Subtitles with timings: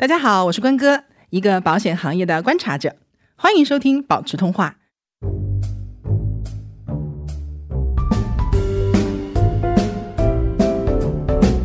[0.00, 2.94] 大家好，我是关哥，一个保险行业的观察者，
[3.34, 4.76] 欢迎收听保持通话。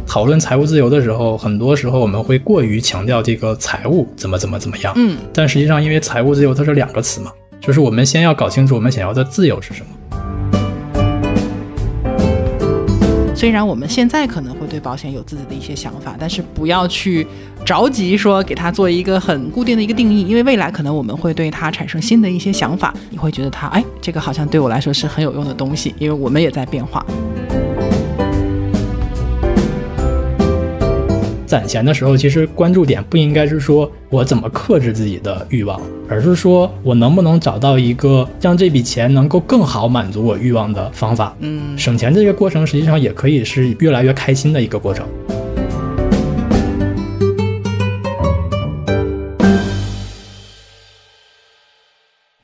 [0.08, 7.32] 讨论财务自由的时候，很多时候我们会过于强调这个财务怎么怎么怎么样，嗯，但实际上因为财务自由它是两个词嘛，
[7.62, 9.92] 就是我们先要搞清楚我们想要的自由是什么。
[13.36, 17.28] 虽然我们现在可能会对保险有自己的一些想法，但是不要去
[17.66, 27.06] 着急说给它做一个很固定的一个定义，因为未来可能我们会对它产生新的一些想法，你会觉得它，哎，这个好像对我来说是很有用的东西，因为我们也在变化。
[31.54, 41.32] 攒钱的时候，其实关注点不应该是说我怎么克制自己的欲望，而是说我能不能找到一个让这笔钱能够更好满足我欲望的方法。
[41.42, 45.08] 嗯，省钱这个过程实际上也可以是越来越开心的一个过程。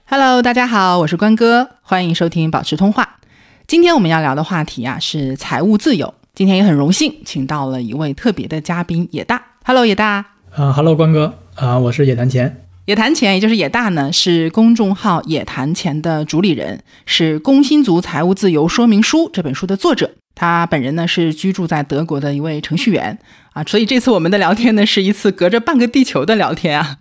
[0.06, 3.17] Hello，大家好，我是关哥，欢迎收听保持通话。
[3.66, 6.14] 今天我们要聊的话题啊是财务自由。
[6.40, 9.44] 今天也很荣幸，请到了一位特别的嘉宾野大。
[9.66, 10.26] Hello，野大。
[10.56, 11.34] 啊，Hello，关哥。
[11.56, 12.66] 啊，我是野谈钱。
[12.86, 20.12] 野谈钱，也就是野大呢，是公众号野谈钱的主理人，是《工薪族财务自由说明书》这本书的作者。
[20.34, 23.20] 他本人呢是居住在德国的一位程序员
[23.52, 27.00] 啊，所以这次我们的聊天呢是一次隔着半个地球的聊天啊。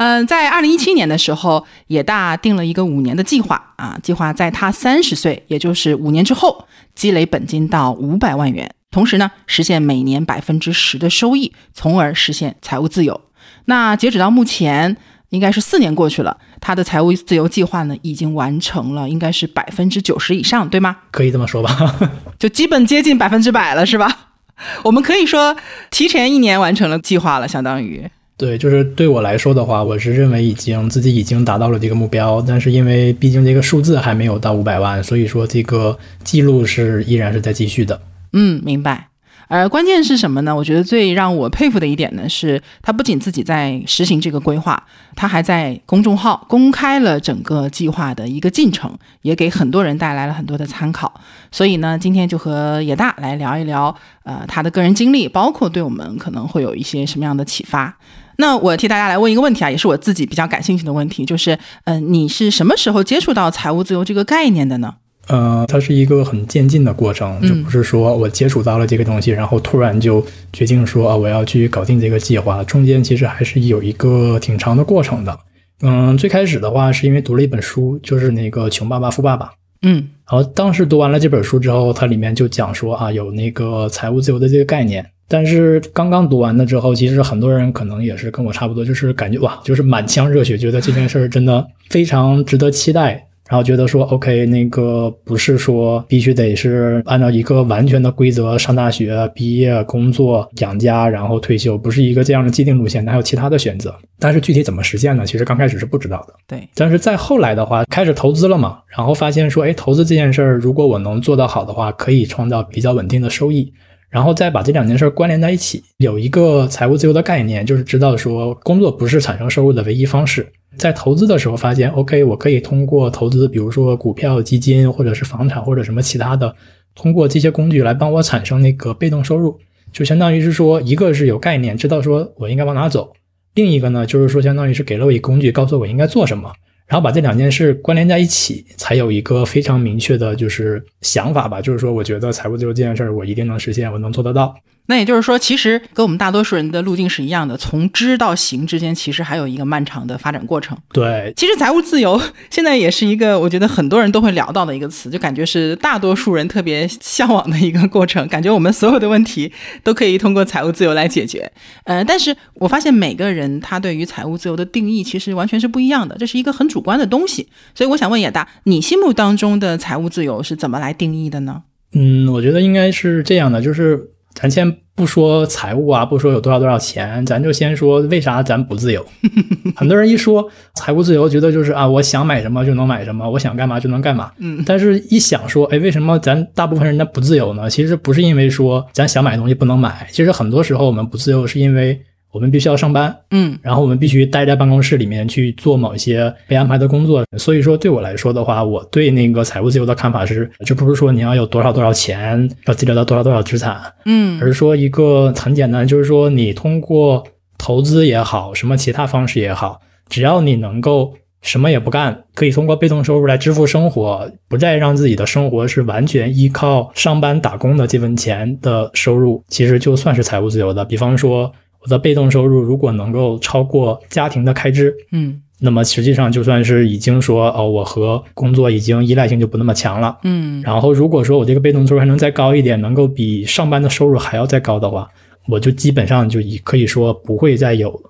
[0.00, 13.20] 嗯，在二零一七年的时候，野大定了一个五年的计划啊，计划在他三十岁，也就是五年之后，积累本金到五百万元，同时呢，实现每年百分之十的收益，从而实现财务自由。
[13.66, 14.96] 那截止到目前，
[15.28, 20.96] 应该是四年过去了，他的财务自由计划呢，已经完成了，应该是百分之九十以上，对吗？
[21.10, 22.00] 可以这么说吧，
[22.40, 24.30] 就基本接近百分之百了，是吧？
[24.82, 25.54] 我们可以说
[25.90, 28.10] 提前一年完成了计划了，相当于。
[28.40, 38.00] 对，就是对我来说的话，我是认为已经自己已经达到了这个目标，但是因为毕竟这个数字还没有到五百万，所以说这个记录是依然是在继续的。
[38.32, 39.08] 嗯，明白。
[39.48, 40.56] 而关键是什么呢？
[40.56, 44.82] 我觉得最让我佩服的一点呢，是他不仅自己在实行这个规划，
[45.14, 51.12] 他还在公众号公开了整个计划的一个进程，也给很多人带来了很多的参考。
[51.52, 57.98] 所以呢，今天就和野大来聊一聊，呃，他的个人经历，包括对我们可能会有一些什么样的启发。
[58.40, 64.94] 那我替大家来问一个问题啊，也是我自己比较感兴趣的问题，就是，嗯，你是什么时候接触到财务自由这个概念的呢？
[65.28, 75.38] 呃，它是一个很渐进的过程，就不是说我接触到了这个东西，然后突然就决定说啊，我要去搞定这个计划，中间其实还是有一个挺长的过程的。
[75.82, 79.46] 嗯，最开始的话是因为读了一本书，就是那个《穷爸爸富爸爸》。
[79.82, 85.06] 嗯，然后当时读完了这本书之后，它里面就讲说啊，有那个财务自由的这个概念。
[85.30, 93.24] 但是刚刚读完了之后，其实很多人可能也是跟我差不多，就是感觉哇，就是满腔热血，觉得这件事儿真的非常值得期待。
[93.48, 103.92] 然后觉得说，OK，那个不是说必须得是按照一个完全的规则上大学、毕业、工作、养家，然后退休，不是一个这样的既定路线，还有其他的选择。
[104.20, 105.26] 但是具体怎么实现呢？
[105.26, 106.34] 其实刚开始是不知道的。
[106.46, 106.60] 对。
[106.76, 113.72] 但是再后来的话，开始投资了嘛，然后发现说，哎，投资这件事儿，如果我能做到好的话，可以创造比较稳定的收益。
[114.10, 120.46] 然后再把这两件事关联在一起，有一个财务自由的概念，就是知道说，工作不是产生收入的唯一方式。
[120.76, 126.54] 在投资的时候发现，OK，我可以通过投资，比如说股票、基金，或者是房产，或者什么其他的，
[126.94, 129.58] 通过这些工具来帮我产生那个被动收入，
[129.92, 133.12] 就相当于是说，一个是有概念，知道说我应该往哪走；
[133.54, 136.52] 另一个呢，就是说，相当于是给了我一工具，告诉我应该做什么，
[136.90, 141.60] 然后把这两件事关联在一起，才有一个非常明确的，就是想法吧。
[141.60, 144.52] 就是说，我觉得财务自由这件事儿，我一定能实现，我能做得到。
[144.90, 150.76] 那也就是说，其实跟我们大多数人的路径是一样的，从知到行之间，其实还有一个漫长的发展过程。
[150.92, 152.20] 对，其实财务自由
[152.50, 158.26] 现在也是一个我觉得很多人都会聊到的一个词，就感觉是大多数人特别向往的一个过程。
[158.26, 159.52] 感觉我们所有的问题
[159.84, 161.48] 都可以通过财务自由来解决。
[161.84, 167.46] 呃，但是我发现每个人他对于财务自由的定义其实完全是不一样的，这是一个很主观的东西。
[167.76, 171.62] 所以我想问野大，你心目当中的财务自由是怎么来定义的呢？
[171.94, 174.10] 嗯，我觉得应该是这样的，就是。
[174.34, 179.04] 咱先不说财务啊，不说有多少多少钱，咱就先说为啥咱不自由。
[179.74, 184.30] 很多人一说财务自由，觉得就是啊，我想买什么就能买什么，我想干嘛就能干嘛。
[184.38, 187.68] 嗯，但是一想说，哎，为什么咱大部分人他不自由呢？
[187.68, 192.00] 其实不是因为说咱想买东西不能买，其实很多时候我们不自由是因为。
[192.32, 197.24] 我们必须要上班，嗯，然后我们必须待在办公室里面去做某一些被安排的工作。
[197.36, 207.24] 所以说，对我来说的话，我对那个财务自由的看法是，这不是说你要有多少多少钱，要积累到多少多少资产，嗯，而是说一个很简单，就是说你通过
[207.58, 220.84] 投资也好，什么其他方式也好，只要你能够什么也不干，可以通过被动收入来支付生活，不再让自己的生活是完全依靠上班打工的这份钱的收入，其实就算是财务自由的。
[220.84, 221.50] 比方说，
[221.82, 230.18] 我的被动收入如果能够超过家庭的开支，嗯那么实际上就算是已经说哦，我和工作已经依赖性就不那么强了。
[230.22, 235.08] 嗯然后如果说我这个被动收入还能再高一点，能够比上班的收入还要再高的话，
[235.48, 238.02] 我就基本上就已可以说不会再有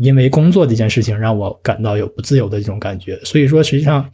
[0.00, 3.18] 因为工作这件事情让我感到有不自由的这种感觉。
[3.22, 4.08] 所以说，实际上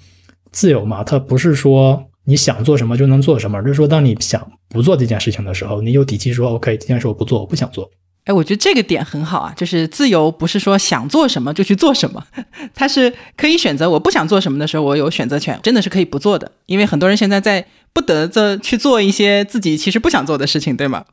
[0.51, 7.89] 自由嘛，它不是说你想做什么就能做什么，而是说当你想不做这件事情的时候，你有底气说 OK，这件事我不做，我不想做。
[8.31, 12.25] 哎，我觉得这个点很好啊，就是自由不是说想做什么就去做什么，
[12.73, 13.91] 它是可以选择。
[13.91, 16.53] 我不想做什么的时候，我有选择权，真的是可以不做的。
[16.67, 21.05] 因为很多人现在在不得着去做一些自己其实不想做的事情，对吗？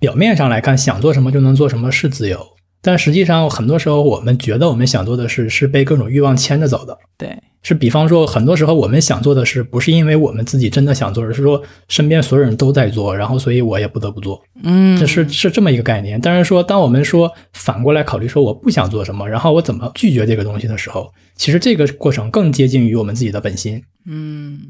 [0.00, 6.96] 表面上来看，想做什么就能做什么是自由，但实际上很多时候我们觉得我们想做的事是被各种欲望牵着走的。
[7.16, 16.20] 对，是比方说，很多时候我们想做的事，不是因为我们自己真的想做，而是说身边所有人都在做，然后所以我也不得不做，嗯，这是是这么一个概念。
[16.20, 23.82] 但是说，当我们说反过来考虑说我不想做什么，然后我怎么拒绝这个东西的时候，其实这个过程更接近于我们自己的本心。
[24.06, 24.60] 嗯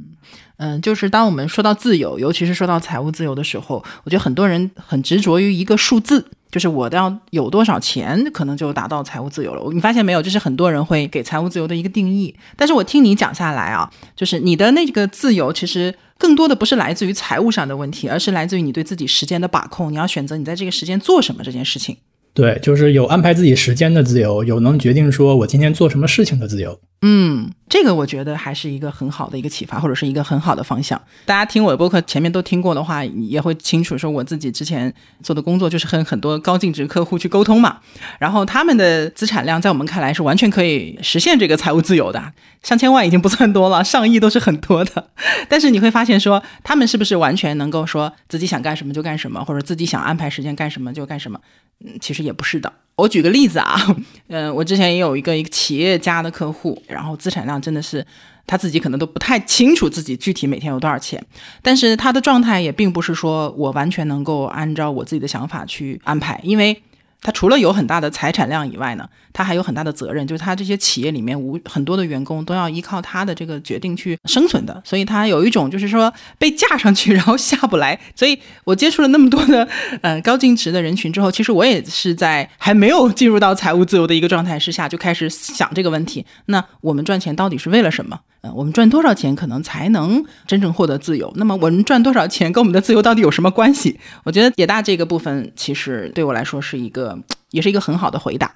[0.56, 9.72] 嗯，就是当我们说到自由，尤其是说到财务自由的时候，我觉得很多人很执着于一个数字，就是我要有多少钱，可能就达到财务自由了。
[9.72, 10.22] 你发现没有？
[10.22, 12.34] 就是很多人会给财务自由的一个定义。
[12.56, 19.90] 但是我听你讲下来啊，就是你的那个自由，其实更多的不是来自于财务上的问题，而是来自于你对自己时间的把控。
[19.90, 21.96] 你要选择你在这个时间做什么这件事情。
[22.32, 26.80] 对，就是有安排自己时间的自由，有能决定说我今天做什么事情的自由。
[27.02, 31.00] 嗯，这个我觉得还是一个很好的一个启发，或者是一个很好的方向。
[31.24, 37.80] 大家听我的播客前面都听过的话，也会清楚说我自己之前做的工作就是和很多高净值客户去沟通嘛，
[38.18, 42.32] 然后他们的资产量在我们看来是完全可以实现这个财务自由的，
[42.62, 45.10] 上千万已经不算多了，上亿都是很多的。
[45.48, 51.40] 但是你会发现说，他们是不是完全能够说自己想干什么就干什么，或者自己想安排时间干什么就干什么？
[51.84, 52.72] 嗯，其实也不是的。
[52.96, 53.76] 我举个例子啊，
[54.28, 58.04] 嗯、 我之前也有一个一个企业家的客户，然后资产量真的是
[58.46, 61.22] 他自己可能都不太清楚自己具体每天有多少钱，
[61.62, 66.82] 但是他的状态也并不是说我完全能够按照我自己的想法去安排，因为。
[67.24, 77.98] 他除了有很大的财产量以外呢，他还有很大的责任，就是他这些企业里面无很多的员工都要依靠他的这个决定去生存的，所以他有一种就是说被架上去然后下不来。
[78.14, 79.66] 所以我接触了那么多的
[80.02, 88.20] 呃高净值的人群之后，其实我也是在还没有进入到财务自由的一个状态之下就开始想这个问题：那我们赚钱到底是为了什么？
[88.44, 91.32] 呃，我们赚多少钱可能才能真正获得自由？
[91.36, 93.98] 那么我们赚多少钱跟我们的自由到底有什么关系？
[94.24, 97.18] 我觉得野大这个部分其实对我来说是一个，
[97.52, 98.52] 也是一个很好的回答。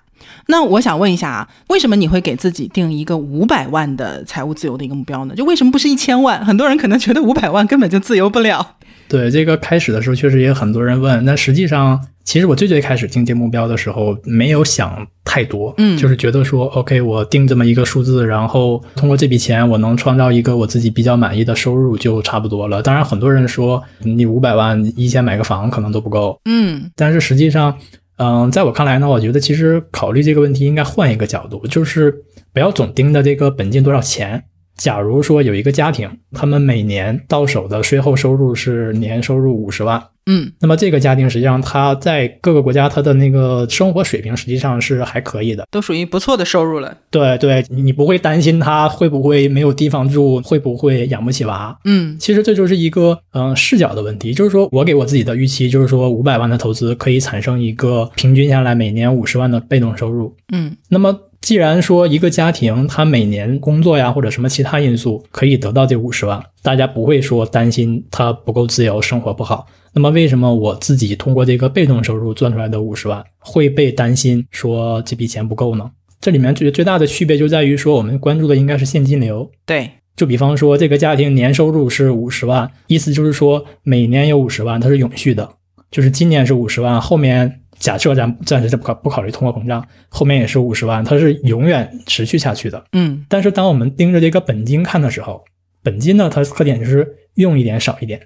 [0.48, 5.34] 那我想问一下啊，为什么你会给自己定一个五百万的财务自由的一个目标呢？
[5.34, 6.44] 就为什么不是一千万？
[6.44, 8.74] 很多人可能觉得五百万根本就自由不了。
[9.08, 11.24] 对这个开始的时候，确实也有很多人问。
[11.24, 22.82] 那实际上，其实我最最开始定这目标的时候，没有想太多，嗯就是觉得说，OK，我定这么一个数字，然后通过这笔钱，我能创造一个我自己比较满意的收入就差不多了。
[22.82, 27.74] 当然，很多人说你五百万一千买个房可能都不够，嗯但是实际上，
[28.18, 32.14] 嗯，在我看来呢，我觉得其实考虑这个问题应该换一个角度，就是
[32.52, 34.44] 不要总盯着这个本金多少钱。
[34.78, 45.66] 假如说有一个家庭，他们每年到手的税后收入是年收入五十万，嗯那么这个家庭实际上他在各个国家他的那个生活水平实际上是还可以的。
[45.70, 46.96] 都属于不错的收入了。
[47.10, 51.76] 对对，你不会担心他会不会没有地方住，会不会养不起娃。
[51.84, 60.34] 嗯其实这就是一个嗯、呃视角的问题，就是说我给我自己的预期就是说五百万的投资可以产生一个平均下来每年五十万的被动收入。
[60.52, 69.66] 嗯那么既然说一个家庭他每年工作呀或者什么其他因素可以得到这五十万，大家不会说担心他不够自由，生活不好。
[69.94, 75.90] 那么为什么我自己通过这个被动收入赚出来的五十万会被担心说这笔钱不够呢？
[76.20, 79.50] 这里面最最大的区别就在于说，我们关注的应该是现金流。
[79.64, 85.48] 对，就比方说，这个家庭年收入是五十万，意思就是说每年有五十万，它是永续的，
[85.90, 92.84] 就是今年是五十万，后面假设咱暂时不考不考虑通货膨胀，后面也是五十万，它是永远持续下去的。
[92.92, 95.44] 嗯但是当我们盯着这个本金看的时候，
[95.82, 98.20] 本金呢，它特点就是用一点少一点，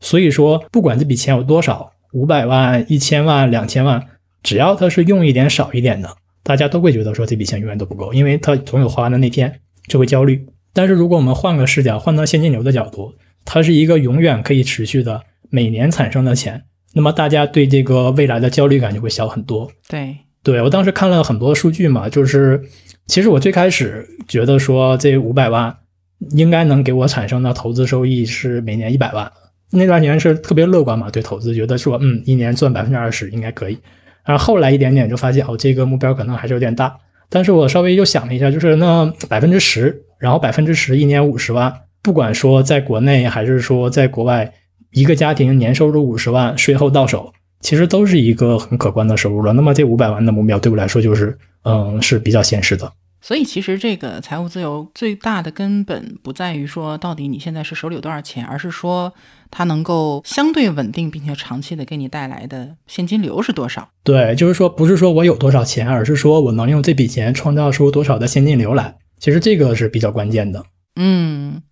[0.00, 4.04] 所以说不管这笔钱有多少，五百万、一千万、两千万，
[4.42, 10.46] 只要它是用一点少一点的，大家都会觉得说这笔钱永远都不够，因为它总有花完的那天，就会焦虑。
[10.72, 16.64] 但是如果我们换个视角，换到现金流的角度，它是一个永远可以持续的每年产生的钱，
[16.96, 19.70] 那么大家对这个未来的焦虑感就会小很多。
[19.86, 22.58] 对，对我当时看了很多数据嘛，就是
[23.06, 25.76] 其实我最开始觉得说这五百万
[26.30, 29.30] 应该能给我产生的投资收益是每年一百万，
[29.72, 33.76] 那段时间是特别乐观嘛，对投资觉得说嗯一年赚百分之二十应该可以。
[34.24, 36.96] 然后后来一点点就发现哦这个目标可能还是有点大，
[37.28, 41.70] 但是我稍微又想了一下，就是那百分之十，然后百分之十一年五十万，
[42.02, 44.50] 不管说在国内还是说在国外，
[44.90, 47.32] 一个家庭年收入五十万，税后到手。
[47.60, 49.52] 其实都是一个很可观的收入了。
[49.54, 52.92] 那么这五百万的目标对我来说就是，嗯，是比较现实的。
[53.22, 59.12] 所以其实这个财务自由最大的根本不在于说到底你现在是手里有多少钱，而是说
[59.50, 63.88] 它能够相对稳定并且长期的给你带来的现金流是多少。
[64.04, 68.94] 对，就是说不是说我有多少钱，而是说我能用这笔钱创造出多少的现金流来。
[69.18, 70.64] 其实这个是比较关键的。
[70.94, 71.62] 嗯，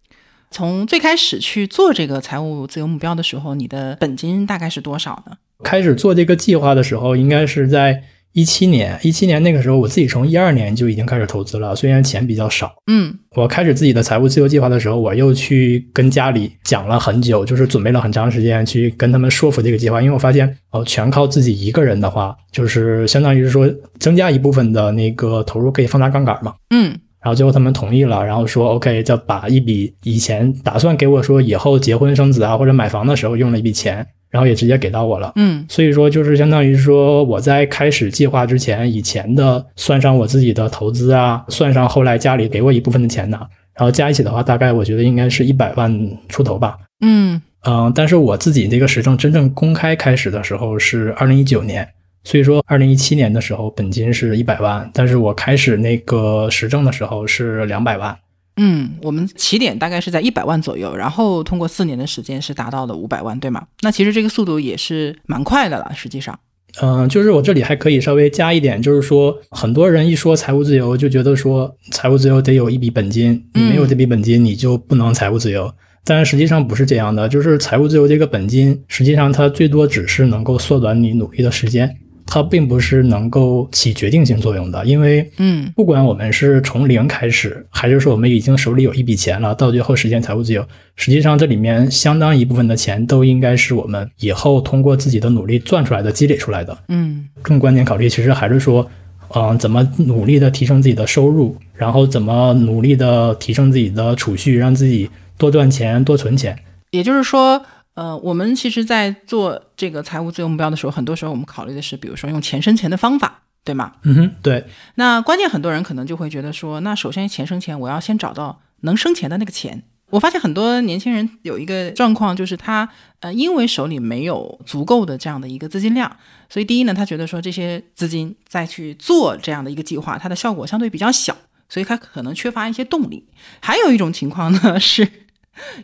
[0.55, 5.37] 从最开始去做这个财务自由目标的时候，你的本金大概是多少呢？
[5.65, 8.97] 开始做这个计划的时候，应该是在一七年。
[9.03, 12.73] 一七年那个时候，我自己从一二年就已经开始投资了，虽然钱比较少。
[12.87, 20.01] 嗯，我开始自己的财务自由计划的时候，我又去跟家里讲了很久，就是准备了很长时间去跟他们说服这个计划。
[20.01, 23.69] 因为我发现，哦，全靠自己一个人的话，就是相当于是说
[23.99, 26.55] 增加一部分的那个投入可以放大杠杆嘛。
[26.71, 34.07] 嗯，然后最后他们同意了，然后说 OK，就把一笔以前打算给我说以后结婚生子啊或者买房的时候用了一笔钱。
[34.31, 43.39] 然后也直接给到我了，嗯，所以说就是相当于说我在开始计划之前，以前的算上我自己的投资啊，算上后来家里给我一部分的钱呢，
[43.77, 47.41] 然后加一起的话，大概我觉得应该是一百万出头吧，嗯。
[47.65, 51.89] 嗯，但是我自己这个时政真正公开开始的时候是二零一九年，
[52.25, 58.17] 所以说二零一七年的时候本金是一百万，但是我开始那个实证的时候是两百万。
[58.57, 63.67] 嗯，我们起点大概是在一百万左右，然后通过四年的时间是达到了五百万，对吗？
[63.83, 66.39] 那其实这个速度也是蛮快的了，实际上。
[66.81, 75.73] 嗯，就是我这里还可以稍微加一点，就是说很多人一说财务自由，就觉得说财务自由得有一笔本金，你没有这笔本金你就不能财务自由。
[76.05, 81.97] 但实际上不是这样的，就是财务自由这个本金，实际上它最多只是能够缩短你努力的时间。
[82.27, 90.67] 它并不是能够起决定性作用的，因为，嗯，不管我们是从零开始，还是说我们已经手里有一笔钱了，到最后实现财务自由，
[90.97, 96.77] 实际上这里面相当一部分的钱都应该是我们以后通过自己的努力赚出来的、积累出来的。
[96.89, 98.91] 嗯，更关键考虑其实还是说，
[99.35, 106.59] 嗯，怎么努力的提升自己的收入，然后怎么努力的提升自己的储蓄，让自己多赚钱、多存钱。
[106.91, 107.63] 也就是说。
[107.95, 113.93] 呃，我们其实，在做这个财务自由目标的时候，很多时候我们考虑的是，比如说用钱生钱的方法，对吗？
[114.03, 114.67] 嗯哼，对。
[114.97, 119.85] 那关键很多人可能就会觉得说，那首先钱生钱，我要先找到能生钱的那个钱。
[120.11, 122.89] 我发现很多年轻人有一个状况，就是他
[123.21, 126.17] 呃，因为手里没有足够的这样的一个资金量，
[126.49, 131.37] 所以第一呢，他觉得说这些资金再去做这样的一个计划，它的效果相对比较小，
[131.69, 133.29] 所以他可能缺乏一些动力。
[133.61, 135.09] 还有一种情况呢是。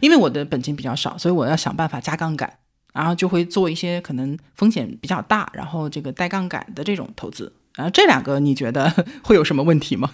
[0.01, 2.53] 因为我的本金比较少，所以我要想办法加杠杆，
[2.93, 7.53] 然后就会做一些可能风险比较大，然后这个带杠杆的这种投资。
[7.77, 10.11] 然后这两个你觉得 会有什么问题吗？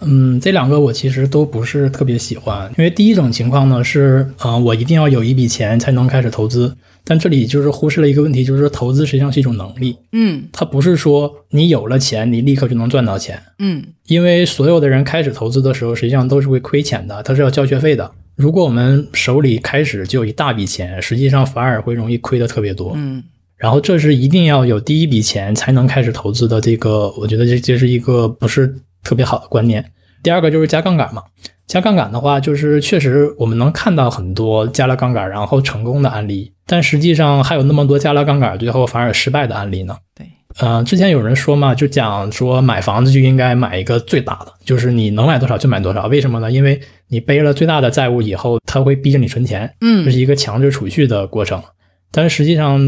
[0.00, 6.76] 嗯，这两个我其实都不是特别喜欢，因为第一种情况呢是，嗯，我一定要有一笔钱才能开始投资。
[7.06, 18.10] 但这里就是忽视了一个问题，就是说投资实际上是一种能力，嗯，它不是说你有了钱你立刻就能赚到钱，嗯，因为所有的人开始投资的时候实际上都是会亏钱的，他是要交学费的。
[18.36, 22.92] 如果我们手里开始就有一大笔钱，实际上反而会容易亏的特别多。
[22.96, 23.22] 嗯，
[23.56, 29.84] 然后这是一定要有第一笔钱才能开始投资的，这个我觉得这这是一个不是特别好的观念。
[30.22, 31.22] 第二个就是加杠杆嘛，
[31.66, 39.96] 加杠杆的话，就是确实我们能看到很多加了杠杆然后成功的案例，但实际上还有那么多加了杠杆最后反而失败的案例呢。
[40.14, 40.26] 对。
[40.60, 46.06] 嗯，之前有人说嘛，就讲说买房子就应该买一个最大的，就是你能买多少就买多少。
[46.06, 46.48] 为什么呢？
[46.48, 51.60] 因为你背了最大的债务以后，他会逼着你存钱，嗯，这是一个强制储蓄的过程。
[52.12, 52.78] 但是实际上，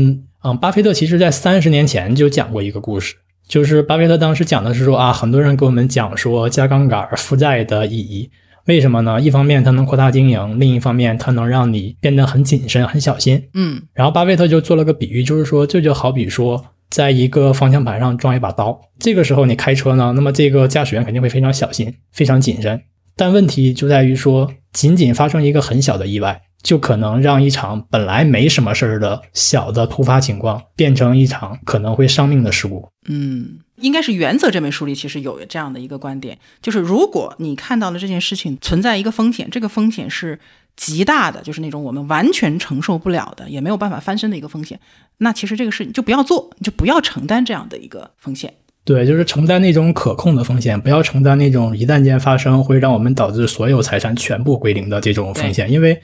[0.44, 3.16] 嗯，巴菲特其实在三十年前就讲过一个故事，
[3.48, 8.30] 就是巴菲特当时讲的是说啊，很多人给我们讲说加杠杆负债的意义，
[8.66, 9.20] 为什么呢？
[9.20, 13.82] 一方面它能扩大经营，另一方面它能让你变得很谨慎、很小心，嗯。
[13.92, 16.64] 然后巴菲特就做了个比喻，就是说这就好比说。
[16.90, 22.80] 在一个方向盘上装一把刀，这个时候你开车呢，那么这个驾驶员肯定会非常小心、非常谨慎。
[23.16, 32.88] 但问题就在于说，仅仅发生一个很小的意外，就可能让一场本来没什么事儿的小的突发情况，变成一场可能会伤命的事故。
[33.08, 40.38] 嗯，应该是《原则》这本书里其实有这样的一个观点，就是如果你看到了这件事情存在一个风险，这个风险是。
[40.76, 44.78] 极大的就是那种我们完全承受不了的，也没有办法翻身的一个风险。
[45.18, 48.52] 那其实这个事你就不要做，你就不要承担这样的一个风险。
[48.84, 55.68] 对，就是承担那种可控的风险，不要承担那种一旦间发生会让我们导致所有财产全部归零的这种风险。
[55.68, 56.00] 因为，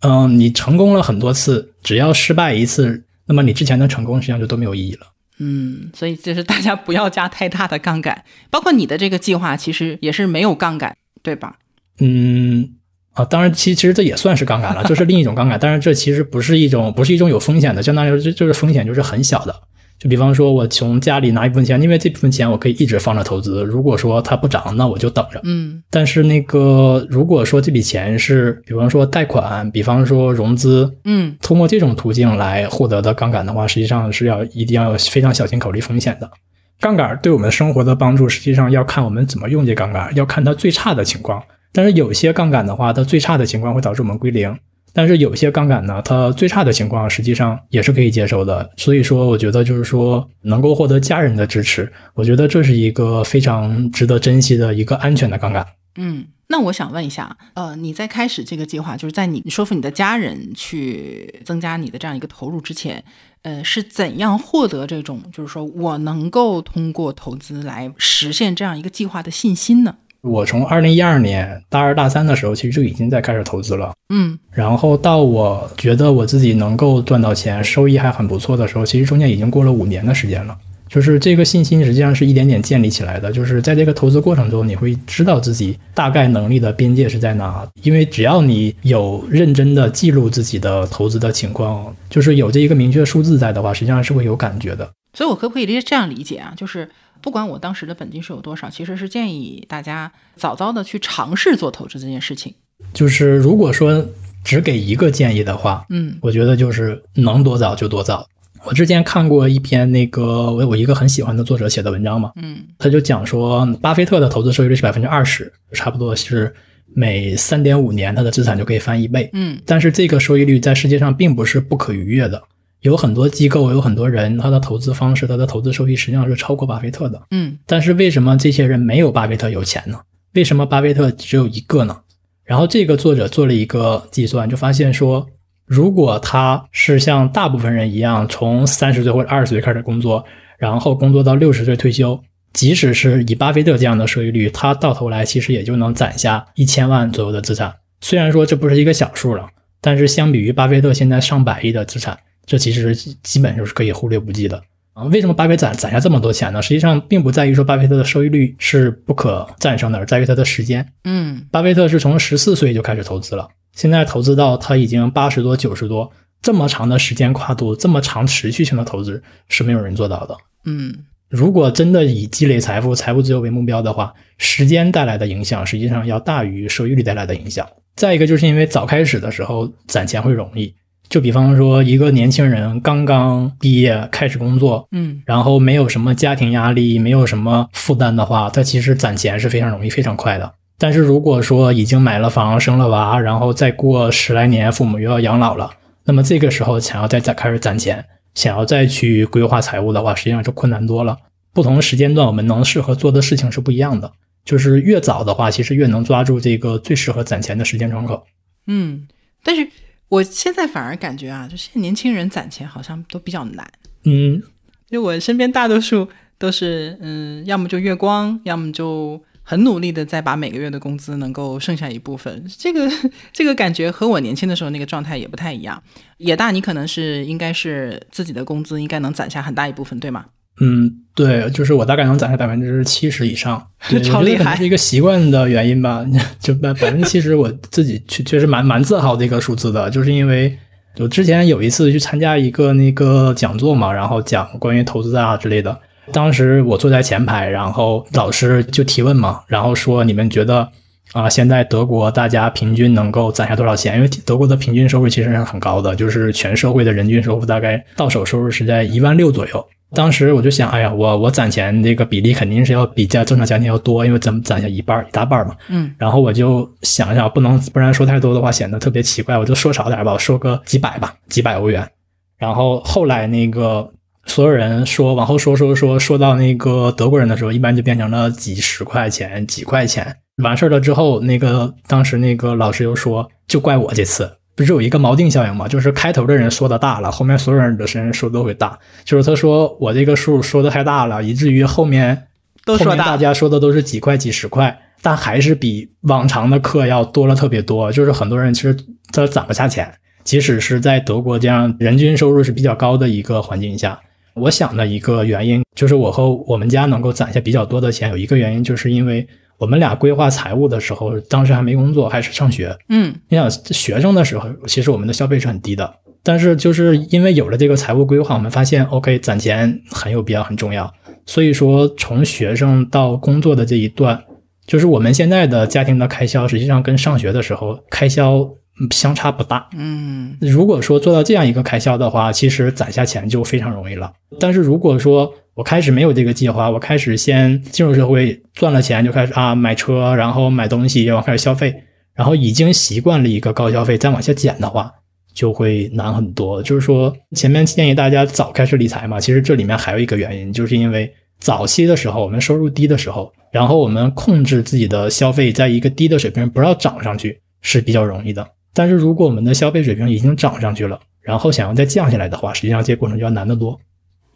[0.00, 5.06] 嗯，你成功了很多次，只要失败一次，那么你之前的成功实际上就都没有意义了。
[5.38, 11.56] 嗯，所以就是大家不要加太大的杠杆，包括你的这个计划其实也是没有杠杆，对吧？
[12.00, 12.68] 嗯，
[13.16, 19.54] 啊，当然，其其实这也算是杠杆了，就是另一种杠杆，但是这其实不是一种，不是一种有风险的，相当于这就是风险就是很小的。
[19.98, 23.64] 就比方说，我从家里拿一部分钱，因为这部分钱我可以一直放着投资。
[23.64, 25.40] 如果说它不涨，那我就等着。
[25.44, 25.82] 嗯。
[25.88, 36.30] 但是那个，如果说这笔钱是，比方说贷款，比方说融资，嗯，通过这种途径来获得的杠杆的话，实际上是要一定要非常小心考虑风险的。
[36.78, 41.42] 杠杆对我们生活的帮助，实际上要看我们怎么用这杠杆，要看它最差的情况。
[41.76, 44.58] 但是有些杠杆的话，它最差的情况会导致我们归零。
[44.94, 48.70] 但是有些杠杆呢，它最差的情况实际上也是可以接受的。
[48.78, 55.66] 所以说，我觉得就是说，能够获得家人的支持，我觉得这是一个非常值得珍惜的一个安全的杠杆。
[55.96, 63.04] 嗯，那我想问一下，呃，你在开始这个计划，就是在你说服你的家人去增加你的这样一个投入之前，
[63.42, 69.96] 呃，是怎样获得这种就是说我能够通过投资来实现这样一个计划的信心呢？
[70.26, 73.92] 我从二零一二年大二大三的时候，其实就已经在开始投资了。
[74.08, 80.56] 嗯，然后到我觉得我自己能够赚到钱，收益还很不错的时候，其实中间已经过了五年的时间了。
[80.88, 83.32] 就是这个信心实际上是一点点建立起来的。
[83.32, 87.66] 就是在这个投资过程中，你会知道自己大概能力的边界是在哪。
[87.82, 94.88] 因为只要你有认真的记录自己的投资的情况，就是有这一个明确数字在的话，实际上是会有感觉的。
[95.12, 96.52] 所以，我可不可以理这样理解啊？
[96.56, 96.88] 就是
[97.20, 102.54] 不管我当时的本金是有多少，其实是建议大家早早的去尝试做投资这件事情。
[102.92, 104.06] 就是如果说
[104.44, 108.26] 只给一个建议的话，嗯，我觉得就是能多早就多早。
[108.64, 116.54] 我之前看过一篇那个我我一个很喜欢的作者写的文章嘛，嗯，他就讲说，巴菲特的投资收益率是百分之二十，差不多是
[116.94, 122.42] 每三点五年他的资产就可以翻一倍，嗯，但是这个收益率在世界上并不是不可逾越的。
[122.80, 127.20] 有很多机构，有很多人，他的投资方式，他的投资收益实际上是超过巴菲特的。
[127.30, 129.98] 嗯，但是为什么这些人没有巴菲特有钱呢？
[130.34, 131.96] 为什么巴菲特只有一个呢？
[132.44, 135.26] 然后这个作者做了一个计算，就发现说，
[135.64, 140.24] 如果他是像大部分人一样，从三十岁或者二十岁开始工作，
[140.58, 142.20] 然后工作到六十岁退休，
[142.52, 147.74] 即使是以巴菲特这样的收益率，他到头来其实也就能攒下一千万左右的资产。
[148.00, 149.48] 虽然说这不是一个小数了，
[149.80, 152.16] 但是相比于巴菲特现在上百亿的资产。
[152.46, 155.02] 这其实基本就是可以忽略不计的啊！
[155.04, 156.62] 为什么巴菲特攒攒下这么多钱呢？
[156.62, 160.86] 实际上并不在于说巴菲特的收益率是不可战胜的，而在于他的时间。
[161.04, 170.36] 嗯，巴菲特是从十四岁就开始投资了，现在投资到他已经八十多、九十多，这么长的时间跨度，这么长持续性的投资是没有人做到的。
[170.64, 170.94] 嗯，
[171.28, 177.68] 如果真的以积累财富、财富自由为目标的话，时间带来的影响实际上要大于收益率带来的影响。
[177.96, 180.72] 再一个就是因为早开始的时候攒钱会容易。
[181.08, 190.52] 就比方说，一个年轻人刚刚毕业开始工作，嗯，然后没有什么家庭压力，没有什么负担的话，他其实攒钱是非常容易、非常快的。
[190.78, 195.70] 但是如果说已经买了房、生了娃，然后再过十来年，父母又要养老了，
[196.04, 201.16] 那么这个时候想要再再开始攒钱，想要再去规划财务的话，实际上就困难多了。
[201.54, 204.12] 不同时间段，我们能适合做的事情是不一样的。
[204.44, 208.24] 就是越早的话，其实越能抓住这个最适合攒钱的时间窗口。
[208.66, 209.06] 嗯，
[209.44, 209.68] 但是。
[210.08, 213.68] 我现在反而感觉啊，就现在年轻人攒钱好像都比较难。
[214.04, 214.42] 嗯，
[214.88, 222.46] 就我身边大多数都是，嗯，要么就月光，要么就很努力的在把每个月的工资能够剩下一部分。
[222.56, 222.88] 这个
[223.32, 225.82] 这个感觉和我年轻的时候那个状态也不太一样。
[226.18, 230.26] 野大，你可能是应该是自己的工资应该能攒下很大一部分，对吗？
[230.60, 233.62] 嗯，对，就是我大概能攒下百分之七十以上，
[234.02, 236.04] 超厉害，是一个习惯的原因吧。
[236.40, 240.56] 就百百分之七十，我自己确确实蛮蛮自豪的一个数字的，就是因为
[240.98, 245.78] 我之前有一次去参加一个那个讲座嘛，然后讲关于投资啊之类的，
[246.10, 250.66] 当时我坐在前排，然后老师就提问嘛，然后说你们觉得
[251.12, 253.96] 啊，现在德国大家平均能够攒下多少钱？
[253.96, 259.66] 因为德国的平均收入其实是很高的，就是全社会的人均收入大概到手收入是在一万六左右。
[259.94, 265.56] 当时我就想，哎呀，我我攒钱这个比例肯定是要比家正常家庭要多，因为咱们攒下一半一大半嘛。
[265.68, 265.94] 嗯。
[265.96, 271.88] 然后我就想一想，不能不然说太多的话显得特别奇怪，我就说少点吧，我说个几百吧，几百欧元。
[272.36, 273.88] 然后后来那个
[274.26, 280.16] 所有人说往后说说说说到那个德国人的时候，一般就变成了几十块钱、几块钱。
[280.42, 284.30] 完事儿了之后，那个当时那个老师又说，就怪我这次。
[284.56, 285.68] 不是有一个锚定效应嘛？
[285.68, 288.76] 就是开头的人说的大了，后面所有人的声音说都会大。
[289.04, 292.24] 就是他说我这个数说的太大了，以至于后面
[292.64, 297.92] 都说大大家说的都是几块几十块，但还是比往常的课要多了特别多。
[297.92, 298.74] 就是很多人其实
[299.12, 299.92] 他攒不下钱，
[300.24, 304.00] 即使是在德国这样人均收入是比较高的一个环境下，
[304.32, 312.76] 我想的一个原因就是我和我们家能够攒下比较多的钱，有一个原因就是因为我们俩规划财务的时候，当时还没工作，还是上学。
[312.88, 320.92] 嗯你想学生的时候，其实我们的消费是很低的，但是就是因为有了这个财务规划，我们发现 OK 攒钱很有必要，很重要。
[321.24, 324.22] 所以说，从学生到工作的这一段，
[324.66, 328.50] 就是我们现在的家庭的开销，实际上跟上学的时候开销嗯
[328.90, 329.68] 相差不大。
[329.76, 334.12] 嗯如果说做到这样一个开销的话，其实攒下钱就非常容易了。
[334.38, 341.74] 但是如果说我开始没有这个计划，我开始先进入社会赚了钱就开始啊买车，然后买东西，然后开始消费，
[342.14, 344.92] 然后已经习惯了一个高消费，再往下减的话，
[345.32, 346.62] 就会难很多。
[346.62, 351.10] 就是说前面建议大家早开始理财嘛，其实这里面还有一个原因，就是因为
[351.40, 358.46] 早期的时候我们收入低的时候，然后我们控制自己的消费在一个低的水平，不要涨上去是比较容易的。
[358.76, 363.80] 但是如果我们的消费水平已经涨上去了，然后想要再降下来的话，实际上这个过程就要难得多。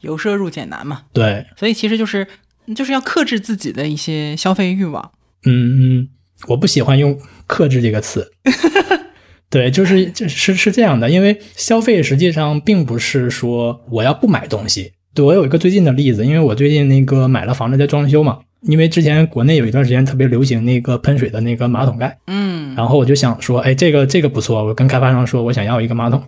[0.00, 2.26] 由奢入俭难嘛，对，所以其实就是
[2.74, 5.12] 就是要克制自己的一些消费欲望。
[5.44, 6.08] 嗯嗯，
[6.48, 8.32] 我不喜欢用“克制”这个词。
[9.50, 14.92] 对，就是就是是这样的，因为消费实际上并不是说我要不买东西。
[15.12, 26.22] 对我有一个最近的例子，因为我最近那个买了房子在装修嘛，因为之前国内有一段时间特别流行那个喷水的那个马桶盖，嗯然后我就想说，哎，这个这个不错，我跟开发商说我想要一个马桶，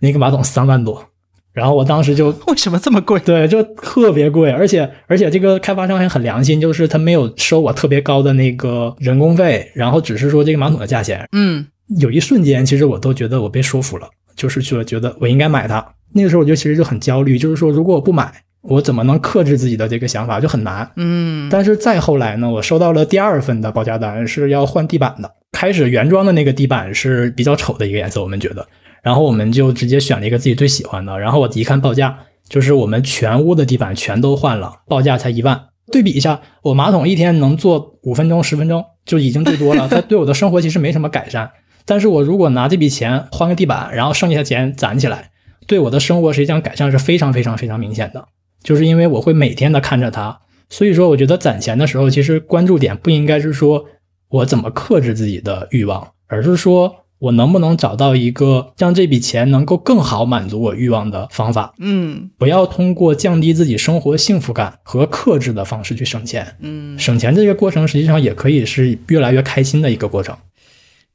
[0.00, 1.04] 那个马桶三万多，
[1.52, 3.18] 然后我当时就 为什么这么贵？
[3.20, 11.26] 对，就特别贵，而且而且这个开发商还很良心，就是他没有收我特别高的那个人工费，然后只是说这个马桶的价钱。
[11.32, 11.66] 嗯
[11.98, 15.84] 有一瞬间，其实我都觉得我被说服了，就是说觉得我应该买它。
[16.12, 20.90] 那个时候我就其实就很焦虑，就是说如果我不买，我怎么能克制自己的这个想法，就很难。
[20.96, 25.32] 嗯但是再后来呢，我收到了第二份的报价单，是要换地板的。
[25.52, 28.66] 开始原装的那个地板是比较丑的一个颜色，我们觉得，
[29.02, 31.18] 然后我们就直接选了一个自己最喜欢的。
[31.18, 32.18] 然后我一看报价，
[32.48, 35.68] 就是我们全屋的地板全都换了，报价才一万。
[35.90, 41.50] 对比一下，我马桶一天能做五分钟、十分钟就已经最多了， 它对我的生活其实没什么改善。
[41.84, 45.30] 但是我如果拿这笔钱换个地板，然后剩下的钱攒起来，
[45.66, 48.24] 对我的生活实际上改善是非常非常非常明显的。
[48.62, 53.86] 就是因为我会每天的看着它，所以说我觉得攒钱的时候，其实关注点不应该是说
[54.28, 61.74] 我怎么克制自己的欲望，而是说我能不能找到一个让这笔钱能够更好满足我欲望的方法。
[61.78, 66.56] 嗯不要通过降低自己生活幸福感和克制的方式去省钱。
[66.60, 70.34] 嗯，省钱这个过程实际上也可以是越来越开心的一个过程。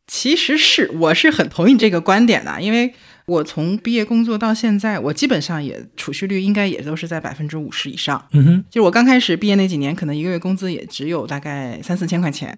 [0.07, 2.93] 其实是我是很同意这个观点的，因为
[3.25, 8.23] 我从毕业工作到现在，我基本上也储蓄率应该也都是在百分之五十以上。
[8.31, 12.57] 嗯哼，就是我刚开始毕业那几年，可能一个月工资也只有大概三四千块钱。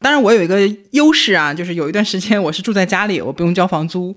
[0.00, 0.60] 当然，我有一个
[0.92, 4.16] 优势啊，就是有一段时间我是住在家里，我不用交房租，呃、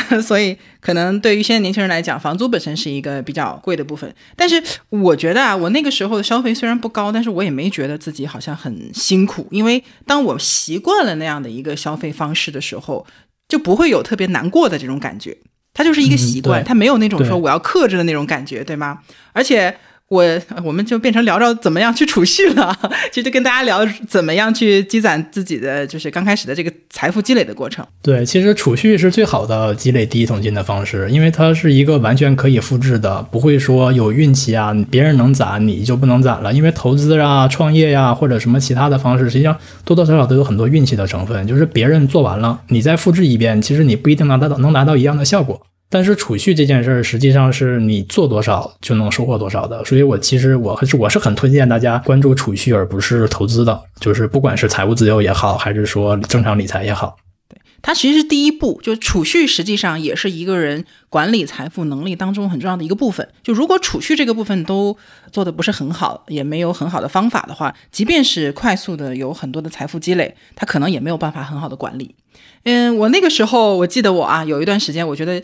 [0.22, 4.12] 所以可能对于现在年轻人来讲，房租本身是一个比较贵的部分。
[4.36, 13.06] 但是我觉得啊，我那个时候的消费虽然不高，但是我也没觉得自己好像很辛苦，因为当我习惯了那样的一个消费方式的时候，
[13.48, 15.36] 就不会有特别难过的这种感觉。
[15.76, 19.00] 它就是一个习惯，嗯它没有那种说我要克制的那种感觉，对吗？
[19.32, 19.76] 而且
[20.10, 20.22] 我
[20.62, 22.78] 我们就变成聊聊怎么样去储蓄了，
[23.10, 27.84] 其实跟大家聊怎么样去积攒自己的就是刚开始的这个财富积累的过程。
[28.02, 36.52] 对，其实储蓄是最好的积累第一桶金的方式，因为它是一个完全可以复制的，不会说有运气啊，别人能攒你就不能攒了。
[36.52, 41.46] 因为投资啊、创业呀、或者什么其他的方式，实际上多多少少都有很多运气的成分。
[41.46, 45.66] 就是别人做完了，你再复制一遍，其实你不一定拿得到能拿到一样的效果。
[45.90, 57.16] 但是储蓄这件事儿，实际上是你做多少就能收获多少的，所以我其实我还是我是很推荐大家关注储蓄而不是投资的，就是不管是财务自由也好，还是说正常理财也好。
[57.48, 63.28] 对它其实是第一步，就储蓄实际上也是一个人管理财富能力当中很重要的一个部分。
[63.44, 64.96] 就如果储蓄这个部分都
[65.30, 72.16] 做的不是很好，也没有很好的方法的话，即便是快速的有很多的财富积累，它可能也没有办法很好的管理。
[72.64, 75.40] 嗯，我那个时候我记得我啊，有一段时间我觉得。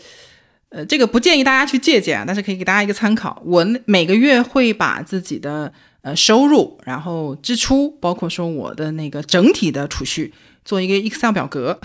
[0.71, 3.41] 呃，这个不建议大家去借鉴啊，但是可以给大家一个参考。
[3.45, 11.77] 我每个月会把自己的呃收入，然后支出，包括说我的那个整体的储蓄，做一个 Excel 表格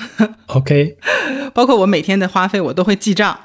[0.46, 0.96] ，OK，
[1.53, 3.37] 包括我每天的花费，我都会记账。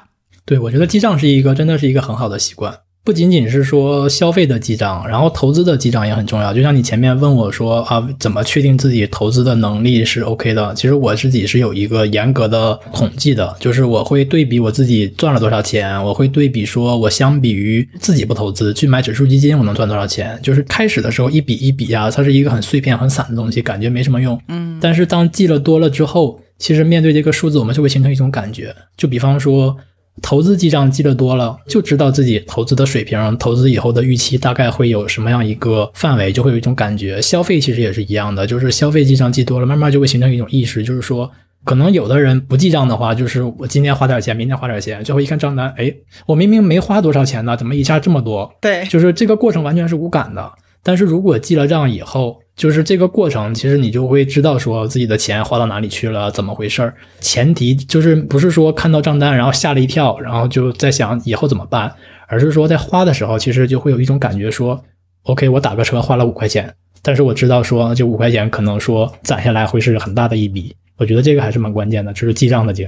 [0.44, 2.78] 对，我觉得记账是一个真的是一个很好的习惯。
[3.04, 6.54] 不仅仅是说消费的记账，然后投资的记账也很重要。
[6.54, 10.72] 就像你前面问我说啊，怎么确定自己投资的能力是 OK 的？
[10.74, 20.38] 其实我自己是有一个严格的统计的，就是我会对比我自己赚了多少钱，我会对比说我相比于自己不投资去买指数基金，我能赚多少钱。
[20.40, 24.40] 就是开始的时候一笔一笔啊，它是一个很碎片、很散的东西，感觉没什么用。
[24.46, 24.78] 嗯。
[24.80, 28.72] 但是当记了多了之后，其实面对这个数字，我们就会形成一种感觉。
[28.96, 29.76] 就比方说。
[30.20, 37.20] 投资记账记得多了，就知道自己投资的水平，投资以后的预期大概会有什么样一个范围，就会有一种感觉。
[37.22, 41.30] 消费其实也是一样的，就是消费记账记多了，慢慢就会形成一种意识，就是说，
[41.64, 45.92] 可能有的人不记账的话，就是我今天花点钱，明天花点钱，最后一看账单，哎，
[46.26, 48.54] 我明明没花多少钱呢，怎么一下这么多？
[48.60, 50.52] 对，就是这个过程完全是无感的。
[50.82, 56.94] 但是如果记了账以后，就是这个过程，其实你就会知道说自己的钱花到哪里去了，怎么回事儿。
[57.20, 61.92] 前提就是不是说看到账单然后吓了一跳，然后就在想以后怎么办，
[62.28, 64.84] 而是说在花的时候，其实就会有一种感觉说
[65.22, 70.74] ，OK，我打个车花了五块钱，但是我知道说这五块钱可能说攒下来会是很大的一笔。
[70.98, 72.86] 我觉得这个还是蛮关键的，就是记账的这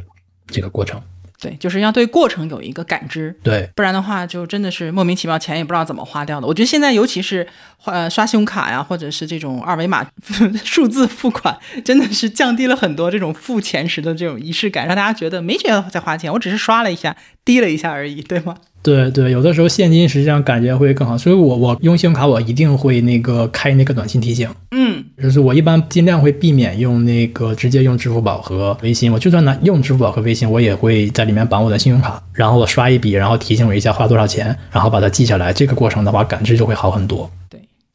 [0.48, 1.00] 这个过程。
[1.40, 6.46] 对，就是要对过程有一个感知，对，不然的话就真的是莫名其妙，钱也不知道怎么花掉的。
[6.46, 7.46] 我觉得现在尤其是
[7.84, 10.06] 呃刷信用卡呀，或者是这种二维码
[10.64, 18.56] 数字付款，真的是降低了很多这种付钱时的这种仪式感，让大家觉得没觉得在花钱，我只是刷了一下，滴了一下而已，对吗？
[18.84, 37.30] 对对，有的时候现金实际上感觉会更好，所以我我用信用卡我一定会那个开那个短信提醒，嗯，就是我一般尽量会避免用那个直接用支付宝和微信，我就算拿用支付宝和微信，我也会在里面绑我的信用卡，然后我刷一笔，然后提醒我一下花多少钱，然后把它记下来，这个过程的话感知就会好很多。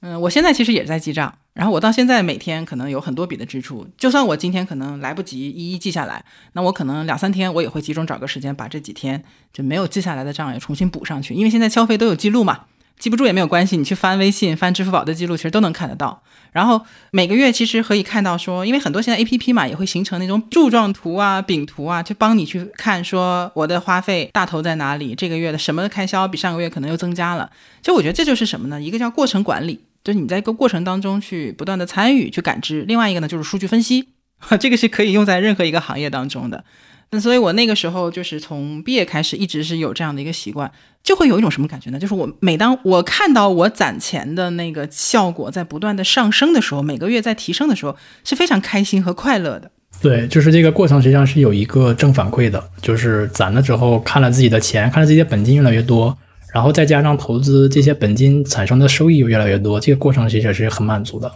[0.02, 12.62] 嗯，我现在其实也在记账，然后我到现在每天可能有很多笔的支出，就算我今天可能来不及一一记下来，那我可能两三天我也会集中找个时间把这几天就没有记下来的账也重新补上去，因为现在消费都有记录嘛，
[12.98, 16.24] 记不住也没有关系，你去翻微信、翻支付宝的记录，其实都能看得到。
[16.54, 16.82] 然后
[17.12, 27.52] 每个月其实可以看到说，因为很多现在 A P P 嘛也会形成那种柱状图啊、饼图啊，就帮你去看说我的花费大头在哪里，这个月的什么开销比上个月可能又增加了。
[27.82, 28.82] 其实我觉得这就是什么呢？
[28.82, 29.82] 一个叫过程管理。
[30.04, 32.84] 就是你在一个过程当中去不断的参与、去感知。
[32.84, 34.10] 另外一个呢，就是数据分析，
[34.60, 36.64] 这个是可以用在任何一个行业当中的。
[37.12, 40.72] 那所以我那个时候就是从毕业开始，一直是有这样的一个习惯，
[41.04, 41.98] 就会有一种什么感觉呢？
[41.98, 49.72] 就是我每当我看到我攒钱的那个效果在不断的上升的时候，每个月在提升的时候，是非常开心和快乐的。
[50.04, 56.16] 对，就是这个过程实际上是有一个正反馈的，就是攒了之后，看了自己的钱，看了自己的本金越来越多。
[56.54, 61.32] 然后再加上投资这些本金产生的收益又越来越多，这个过程其实是很满足的。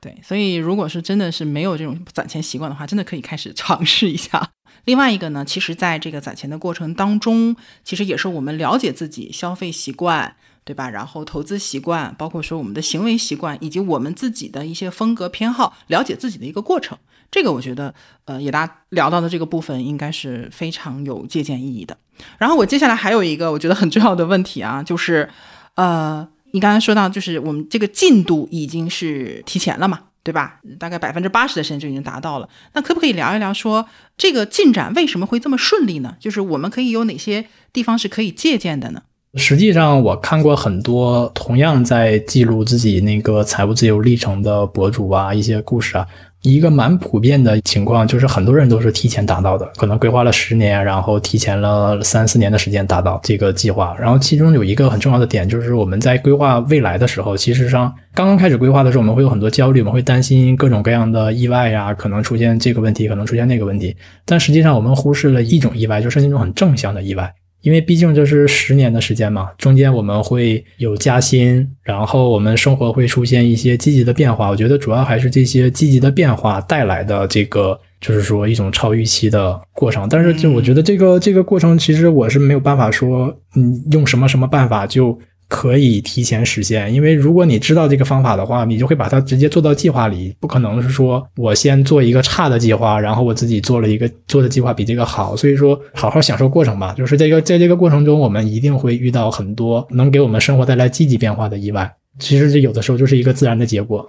[0.00, 4.50] 对，所以如果是真的是没有这种攒钱习惯的话，真的可以开始尝试一下。
[4.84, 10.88] 另外一个呢，其实在这个攒钱的过程当中，其实也是我们了解自己消费习惯，对吧？
[10.88, 16.96] 然后投资习惯，包括说我们的行为习惯，以及我们自己的一些风格偏好，了解自己的一个过程。
[17.30, 21.96] 这个我觉得，呃，也大家聊到的这个部分应该是非常有借鉴意义的。
[22.38, 25.28] 然后我接下来还有一个我觉得很重要的问题啊，就是，
[25.74, 30.60] 呃，你刚才说到，就是我们这个进度已经是提前了嘛，对吧？
[30.78, 32.48] 大概百分之八十的时间就已经达到了。
[32.72, 33.86] 那可不可以聊一聊，说
[34.16, 36.16] 这个进展为什么会这么顺利呢？
[36.18, 39.02] 就是我们可以有哪些地方是可以借鉴的呢？
[39.34, 46.06] 实际上，我看过很多同样在记录自己那个财务自由历程的博主啊，一些故事啊。
[46.42, 53.96] 一个蛮普遍的情况就是，很多人都是提前达到的，可能规划了十年，然后提前了三四年的时间达到这个计划。
[53.98, 63.96] 然后其中有一个很重要的点，就是我们在规划未来的时候，其实上刚刚开始规划的时候，我们会有很多焦虑，我们会担心各种各样的意外呀，可能出现这个问题，可能出现那个问题。
[64.24, 67.34] 但实际上，我们忽视了一种意外，就是那种很正向的意外。
[67.62, 74.48] 因为毕竟这是十年的时间嘛，中间我们会有加薪，然后我们生活会出现一些积极的变化。
[74.48, 80.08] 我觉得主要还是这些积极的变化带来的这个，就是说一种超预期的过程。
[80.08, 85.18] 但是就我觉得这个这个过程，其实我是没有办法说，嗯，用什么什么办法就。
[85.48, 90.34] 可以提前实现，因为如果你知道这个方法的话，你就会把它直接做到计划里。
[90.38, 95.34] 不可能是说我先做一个差的计划，然后我自己做了一个做的计划比这个好。
[95.34, 96.94] 所以说，好好享受过程吧。
[96.96, 101.90] 就是这个在这个过程中，我们一定会遇到很多能给我们生活带来积极变化的意外。
[102.18, 104.06] 其实这有的时候就是一个自然的结果。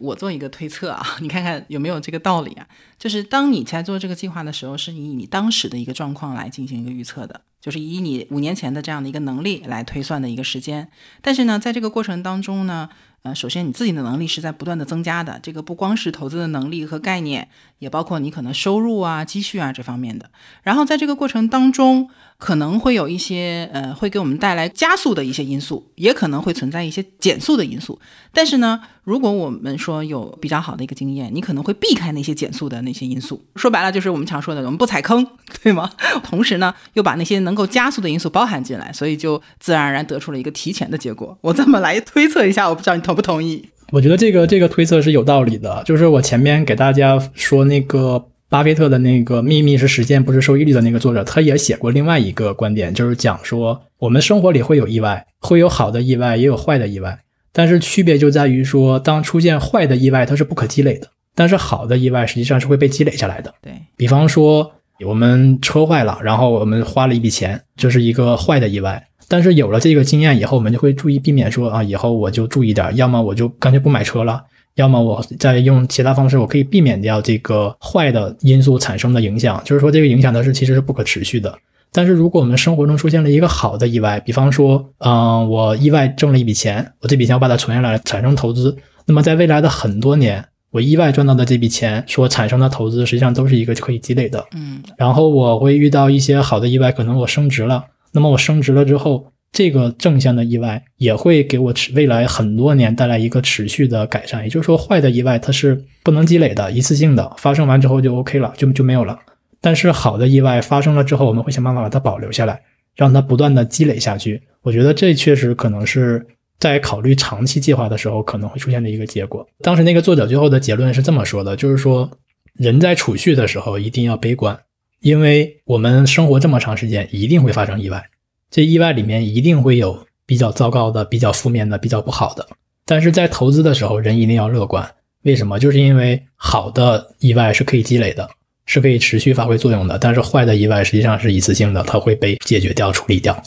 [0.00, 2.66] 我做一个推测啊， 你看看有没有这个道理啊？
[2.98, 7.42] 就是当你在做这个计划的时候，是以你当时的一个状况来进行一个预测的。
[7.60, 10.88] 就是以你五年前的这样的一个能力来推算的一个时间。
[11.20, 12.88] 但是呢，在这个过程当中呢，
[13.20, 20.30] 呃，首先你自己的能力是在不断的增加的，这个不光是投资的能力和概念，也包括你可能收入啊、积蓄啊这方面的。
[20.62, 22.08] 然后在这个过程当中，
[22.38, 28.00] 可能会有一些呃，会给我们带来加速的一些因素，也可能会存在一些减速的因素。
[28.32, 33.42] 但是呢，如果我们说有比较好的一个经验，你可能会避开那些减速的那些因素。
[33.56, 35.26] 说白了，就是我们常说的，我们不踩坑，
[35.62, 35.90] 对吗？
[36.22, 41.36] 同时呢，又把那些能够加速的因素包含进来，所以就自然而然得出了一个提前的结果。
[41.40, 43.68] 我这么来推测一下，我不知道你同不同意？
[43.92, 48.26] 我觉得这个这个推测是有道理的，就是我前面给大家说那个。
[48.50, 57.16] 巴菲特的那个秘密是时间，不是收益率的那个作者，他也写过另外一个观点，就是讲说我们生活里会有意外，会有好的意外，也有坏的意外，
[57.52, 63.52] 但是区别就在于说，当出现坏的意外，它是不可积累的，但是好的意外实际上是会被积累下来的。
[63.62, 64.70] 对比方说，
[65.06, 74.44] 我们车坏了，然后我们花了一笔钱，这是一个坏的意外，但是有了这个经验以后，我们就会注意避免说啊，以后我就注意点，要么我就干脆不买车了。
[74.76, 79.60] 要么我再用其他方式，我可以避免掉这个坏的因素产生的影响。
[79.64, 81.52] 就是说，这个影响它是其实是不可持续的。
[81.92, 88.76] 但是，如果我们生活中出现了一个好的意外，比方说，嗯，我意外挣了一笔钱，我这笔钱我把它存下来产生投资，
[89.06, 94.44] 那么在未来的很多年，我意外赚到的这笔钱所产生的投资，实际上都是一个可以积累的。
[94.54, 99.26] 嗯，然后我会遇到一些好的意外，可能我升值了，那么我升值了之后。
[99.52, 109.18] 这个正向的意外也会给我持未来很多年带来一个持续的改善，也就是说，坏的意外它是不能积累的，一次性的发生完之后就 OK 了，就就没有了。
[109.60, 112.60] 但是好的意外发生了之后，我们会想办法把它保留下来，
[112.96, 114.42] 让它不断的积累下去。
[114.62, 116.26] 我觉得这确实可能是
[116.58, 119.46] 在考虑长期计划的时候可能会出现的一个结果。
[119.62, 122.10] 当时那个作者最后的结论是这么说的，就是说
[122.54, 124.58] 人在储蓄的时候一定要悲观，
[125.00, 128.04] 因为我们生活这么长时间，一定会发生意外。
[128.50, 132.46] 这意外里面一定会有比较糟糕的、比较负面的、比较不好的，
[132.84, 134.88] 但是在投资的时候，人一定要乐观。
[135.22, 135.58] 为什么？
[135.58, 138.28] 就是因为好的意外是可以积累的，
[138.66, 143.42] 是可以持续发挥作用的，但是坏的意外实际上是一次性的，它会被解决掉、处理掉。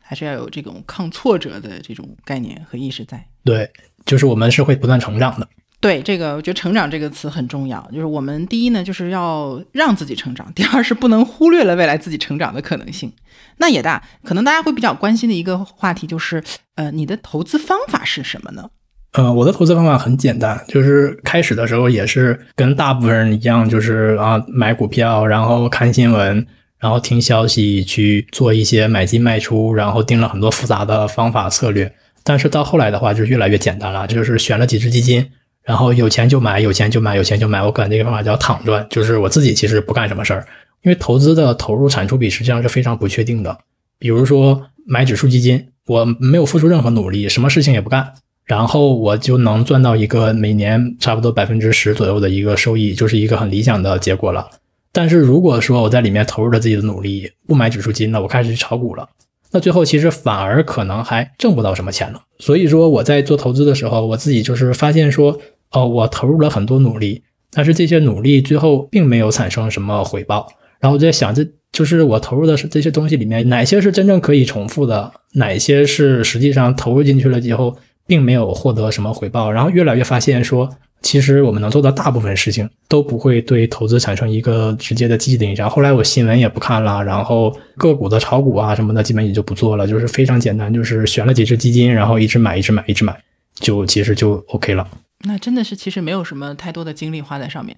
[0.00, 3.24] 还是要有这种抗挫折的这种概念和意识在。
[3.42, 3.70] 对，
[4.04, 5.48] 就是我们是会不断成长的。
[5.80, 7.86] 对这个，我觉得“成长”这个词很重要。
[7.92, 13.12] 就是我们第一呢，就是要让自己成长；第二是不能忽略了未来自己成长的可能性。
[13.58, 16.42] 那也大，可能大家会比较关心的一个话题就是，
[16.76, 18.70] 呃，你的投资方法是什么呢？
[19.14, 26.44] 呃，我的投资方法很简单，就是开始的时候也是跟大部分人一样，就是啊买股票，然后看新闻，
[26.80, 31.92] 然后听消息去做一些买进卖出，然后定了很多复杂的方法策略。
[32.24, 35.24] 但是到后来的话，就越来越简单了，就是选了几只基金。
[35.62, 37.62] 然后有钱就买，有钱就买，有钱就买。
[37.62, 40.44] 我管这个方法叫躺赚，就是我自己其实不干什么事儿，
[40.82, 43.56] 因为投资的投入产出比实际上是非常不确定的。
[43.98, 48.12] 比如说买指数基金，我没有付出任何努力，什么事情也不干，
[48.44, 54.48] 然后我就能赚到一个每年差不多百分之十左右的一个收益，就是一个很理想的结果了。
[54.92, 59.08] 但是如果说我在里面投入了自己的努力，不买指数基金了，我开始去炒股了，
[59.52, 62.22] 那最后其实反而可能还挣不到什么钱了。
[62.38, 65.38] 所以说我在做投资的时候，我自己就是发现说。
[65.70, 70.46] 哦，我投入了很多努力，但是这些努力最后并没有产生什么回报。
[70.78, 77.76] 然后我在想，这就是我投入的是这些东西里面，哪些是真正可以重复的，哪些是实际上投入进去了以后
[78.06, 79.50] 并没有获得什么回报。
[79.50, 80.68] 然后越来越发现说，
[81.02, 85.68] 其实我们能做的大部分事情都不会对投资产生一个直接的积极的影响。
[85.68, 93.14] 后来我新闻也不看了，然后个股的炒股啊什么的，基本也就不做了，就是非常简单，就是选了几只基金，然后一直买，一直买，一直买，
[93.54, 94.88] 就其实就 OK 了。
[95.26, 97.76] 那真的是其实没有什么太多的精力花在上面，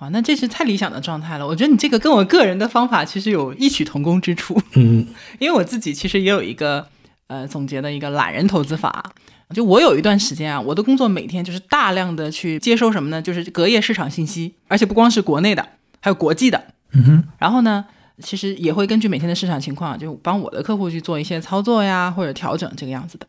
[0.00, 1.46] 哇，那这是太理想的状态了。
[1.46, 4.60] 我觉得你这个跟我个人的方法其实有异曲同工之处。
[4.74, 5.06] 嗯，
[5.38, 6.86] 因为我自己其实也有一个
[7.28, 9.12] 呃总结的一个懒人投资法。
[9.52, 13.20] 就我有一段时间啊，我的工作每天就是大量的去接收什么呢？
[13.20, 15.68] 就是隔夜市场信息，而且不光是国内的，
[16.00, 16.64] 还有国际的。
[16.92, 17.24] 嗯哼。
[17.38, 17.84] 然后呢，
[18.22, 23.26] 其实也会根据每天的市场情况，就帮我的客户去做一些操作呀，或者调整这个样子的。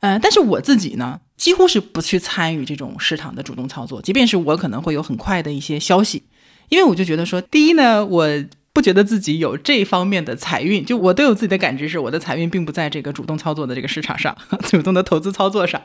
[0.00, 6.24] 呃，但是我自己呢，几乎是不去参与这种市场的主动操作，即便是我可能会有很快的一些消息，
[6.70, 8.26] 因为我就觉得说，第一呢，我
[8.72, 15.80] 不觉得自己有这方面的财运，就我都有自己的感知，是我的财运并不在这个主动操作的这个市场上， 主动的投资操作上。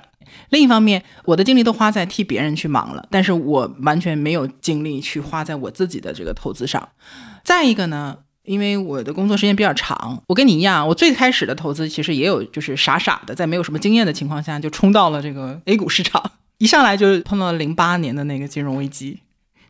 [0.49, 6.89] 另一方面，我的精力都花在替别人去忙了，但是我完全没有精力去花在我自己的这个投资上。
[7.43, 8.17] 再一个呢。
[8.47, 19.19] 因为我的工作时间比较长，我跟你一样，我最开始的投资其实也有，就是傻傻的，在没有什么经验的情况下就冲到了这个 A 股市场， 一上来就碰到了零八年的那个金融危机。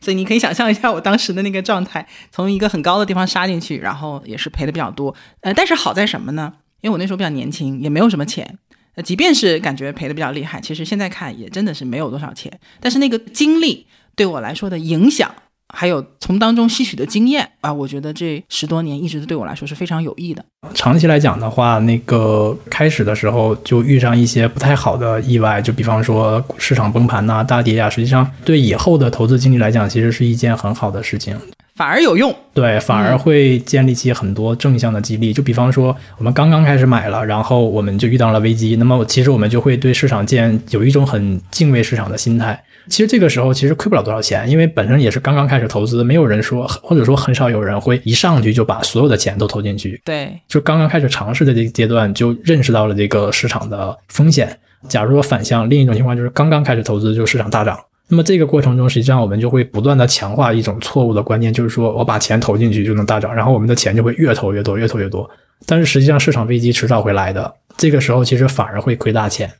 [0.08, 5.14] 所以你可以想象一下我当时的那个状态，从一个很高的地方杀进去，然后也是赔的比较多。
[5.42, 6.54] 呃，但是好在什么呢？
[6.80, 8.58] 因为我那时候比较年轻，也没有什么钱。
[8.96, 12.58] 呃，即便是感觉赔的比较厉害，其实现在看也真的是没有多少钱。
[12.80, 13.86] 但是那个经历
[14.16, 15.30] 对我来说的影响。
[15.74, 20.44] 还有从当中吸取的经验啊，我觉得这十多年一直对我来说是非常有益的。
[20.74, 31.38] 长期来讲的话，那个开始的时候就遇上一些不太好的意外，就比方说市场崩盘呐、大跌啊，实际上对以后的投资经历来讲，其实是一件很好的事情，
[31.76, 32.34] 反而有用。
[32.54, 35.32] 对，反而会建立起很多正向的激励。
[35.32, 42.62] 就比方说，我们刚刚开始买了，然后我们就遇到了危机，那么其实我们就会对市场建有一种很敬畏市场的心态。
[42.90, 50.02] 其实这个时候其实亏不了多少钱，因为本身也是刚刚开始投资，没有人说或者说很少有人会一上去就把所有的钱都投进去。
[50.06, 54.58] 对，就刚刚开始尝试的这个阶段就认识到了这个市场的风险。
[54.88, 57.78] 假如说反向，另一种情况就是刚刚开始投资就市场大涨，
[58.08, 65.30] 那么这个过程中实际上我们就会不断的强化一种错误的观念，就是说我把钱投进去就能大涨，然后我们的钱就会越投越多，越投越多。
[65.66, 69.52] 但是实际上市场危机迟早会来的，这个时候其实反而会亏大钱。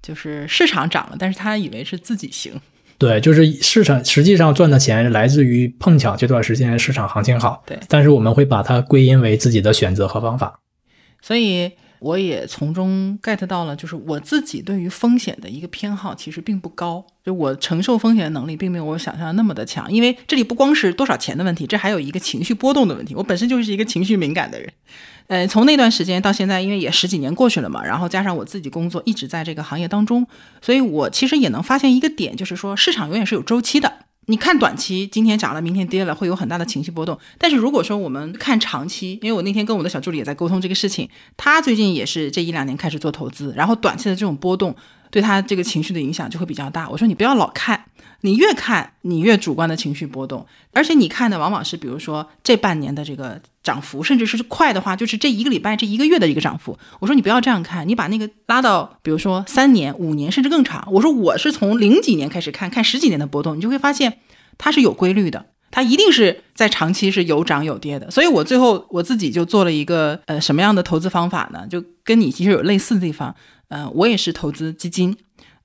[0.00, 2.52] 就是市场涨了，但是他以为是自己行。
[3.02, 7.60] 对，就是市场实际上赚的钱来自于碰巧这段时间市场行情好。
[7.66, 10.60] 对，但是我们会把它归因为自己的选择和方法。
[11.20, 19.92] 所以我也从中 get 到了，就是我自己对于风险的一个偏好其实并不高，就我承受风险的能力并没有我想象的那么的强。
[19.92, 23.16] 因为这里不光是多少钱的问题，这还有一个情绪波动的问题。
[23.16, 24.72] 我本身就是一个情绪敏感的人。
[25.28, 30.26] 呃，从那段时间到现在，因为也十几年过去了嘛，然后加上我自己工作一直在这个行业当中，
[30.60, 33.92] 所以我其实也能发现一个点，就是说市场永远是有周期的。
[34.26, 37.18] 你看短期，今天涨了，明天跌了，会有很大的情绪波动。
[37.38, 44.74] 但是如果说我们看长期，因为我那天跟我的小助理也在沟通这个事情，他最近也是这一两年开始做投资，然后短期的这种波动
[45.10, 46.88] 对他这个情绪的影响就会比较大。
[46.88, 47.84] 我说你不要老看。
[48.22, 56.78] 你越看，你越主观的情绪波动，而且你看的往往是，比如说这半年的这个涨幅，甚至是快的话，就是这一个礼拜、这一个月的一个涨幅。
[57.00, 60.86] 我说你不要这样看，你把那个拉到，比如说三年、五年，甚至更长。
[60.92, 64.18] 我说我是从零几年开始看，看十几年的波动，你就会发现
[64.56, 68.08] 它是有规律的，它一定是在长期是有涨有跌的。
[68.08, 71.66] 所以我最后我自己就做了一个呃什么样的投资方法呢？
[71.68, 73.34] 就跟你其实有类似的地方。
[73.68, 75.16] 嗯，我也是投资基金，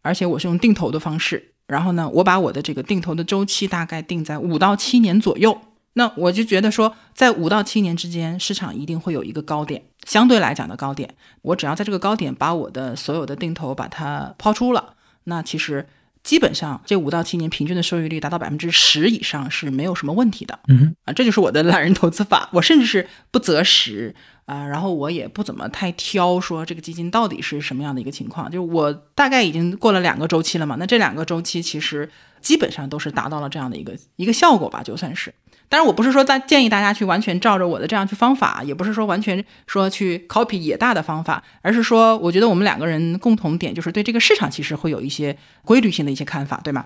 [0.02, 1.54] 而且我是用定投的方式。
[1.68, 5.60] 然后呢，我把我的这个定投的周期大概定在五到七年左右。
[5.94, 11.16] 那我就觉得说，在五到七年之间，市场一定会有一个高点，相对来讲的高点。
[11.42, 14.94] 我只要在这个高点把我的所有的定投把它抛出了，
[15.24, 15.88] 那其实
[16.24, 20.60] 基本上这五到七年平均的收益率达到百分之十以上是没有什么问题的。
[20.68, 22.48] 嗯啊，这就是我的懒人投资法。
[22.54, 24.16] 我甚至是不择时。
[24.48, 35.34] 啊，然后我也不怎么太挑，说这个基金到底是什么样的一个情况，就是我大概已经过了两个周期了嘛，那这两个周期其实基本上都是达到了这样的一个一个效果吧，就算是。
[35.68, 46.86] 当然，我不是说在建议大家去完全照着我的这样去方法，也不是说完全说去 copy 野大的方法，而是说我觉得我们两个人共同点就是对这个市场其实会有一些规律性的一些看法，对吗？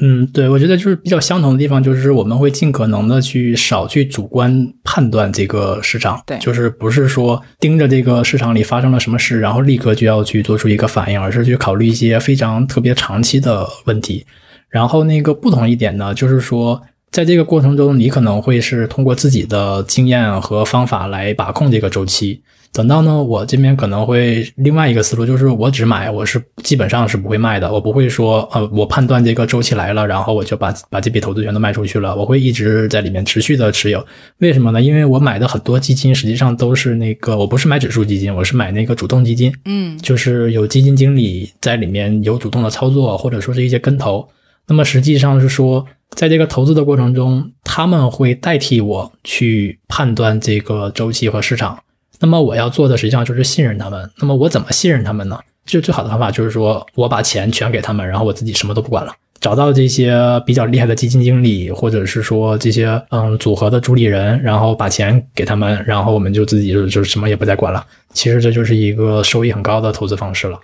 [0.00, 14.24] 嗯，对，我觉得就是比较相同的地方，就是我们会尽可能的去少去主观判断这个市场，对，就是不是说盯着这个市场里发生了什么事，然后立刻就要去做出一个反应，而是去考虑一些非常特别长期的问题。
[14.70, 16.80] 然后那个不同一点呢，就是说
[17.10, 22.42] 在这个过程中，你可能会是通过自己的经验和方法来把控这个周期。
[22.72, 27.70] 等到呢，我这边可能会另外一个思路，就是我只买，我是基本上是不会卖的。
[27.70, 32.16] 我不会说，呃，我判断这个周期来了，然后我就把把这笔投资全都卖出去了。
[32.16, 34.02] 我会一直在里面持续的持有。
[34.38, 34.80] 为什么呢？
[34.80, 39.52] 因为我买的很多基金实际上都是那个，我不是买指数基金，我是买那个主动基金。
[39.66, 44.26] 嗯，就是有基金经理在里面有主动的操作，或者说是一些跟投。
[44.66, 51.78] 那么实际上是说，在这个投资的过程中，他们会代替我去判断这个周期和市场。
[52.22, 54.10] 那么我要做的实际上就是信任他们。
[54.16, 55.38] 那么我怎么信任他们呢？
[55.66, 59.12] 就最好的方法就是说我把钱全给他们，然后我自己什么都不管了。
[59.40, 60.16] 找到这些
[60.46, 67.84] 比较厉害的基金经理，或者是说这些嗯组合的主理人，然后把钱给他们，然后我们就自己就就什么也不再管了。
[68.12, 70.60] 其实这就是一个收益很高的投资方式了。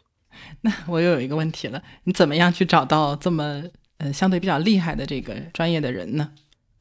[0.61, 3.63] 那我又有一个问题了，你怎么样去找到这么
[3.99, 6.29] 呃相对比较厉害的这个专业的人呢？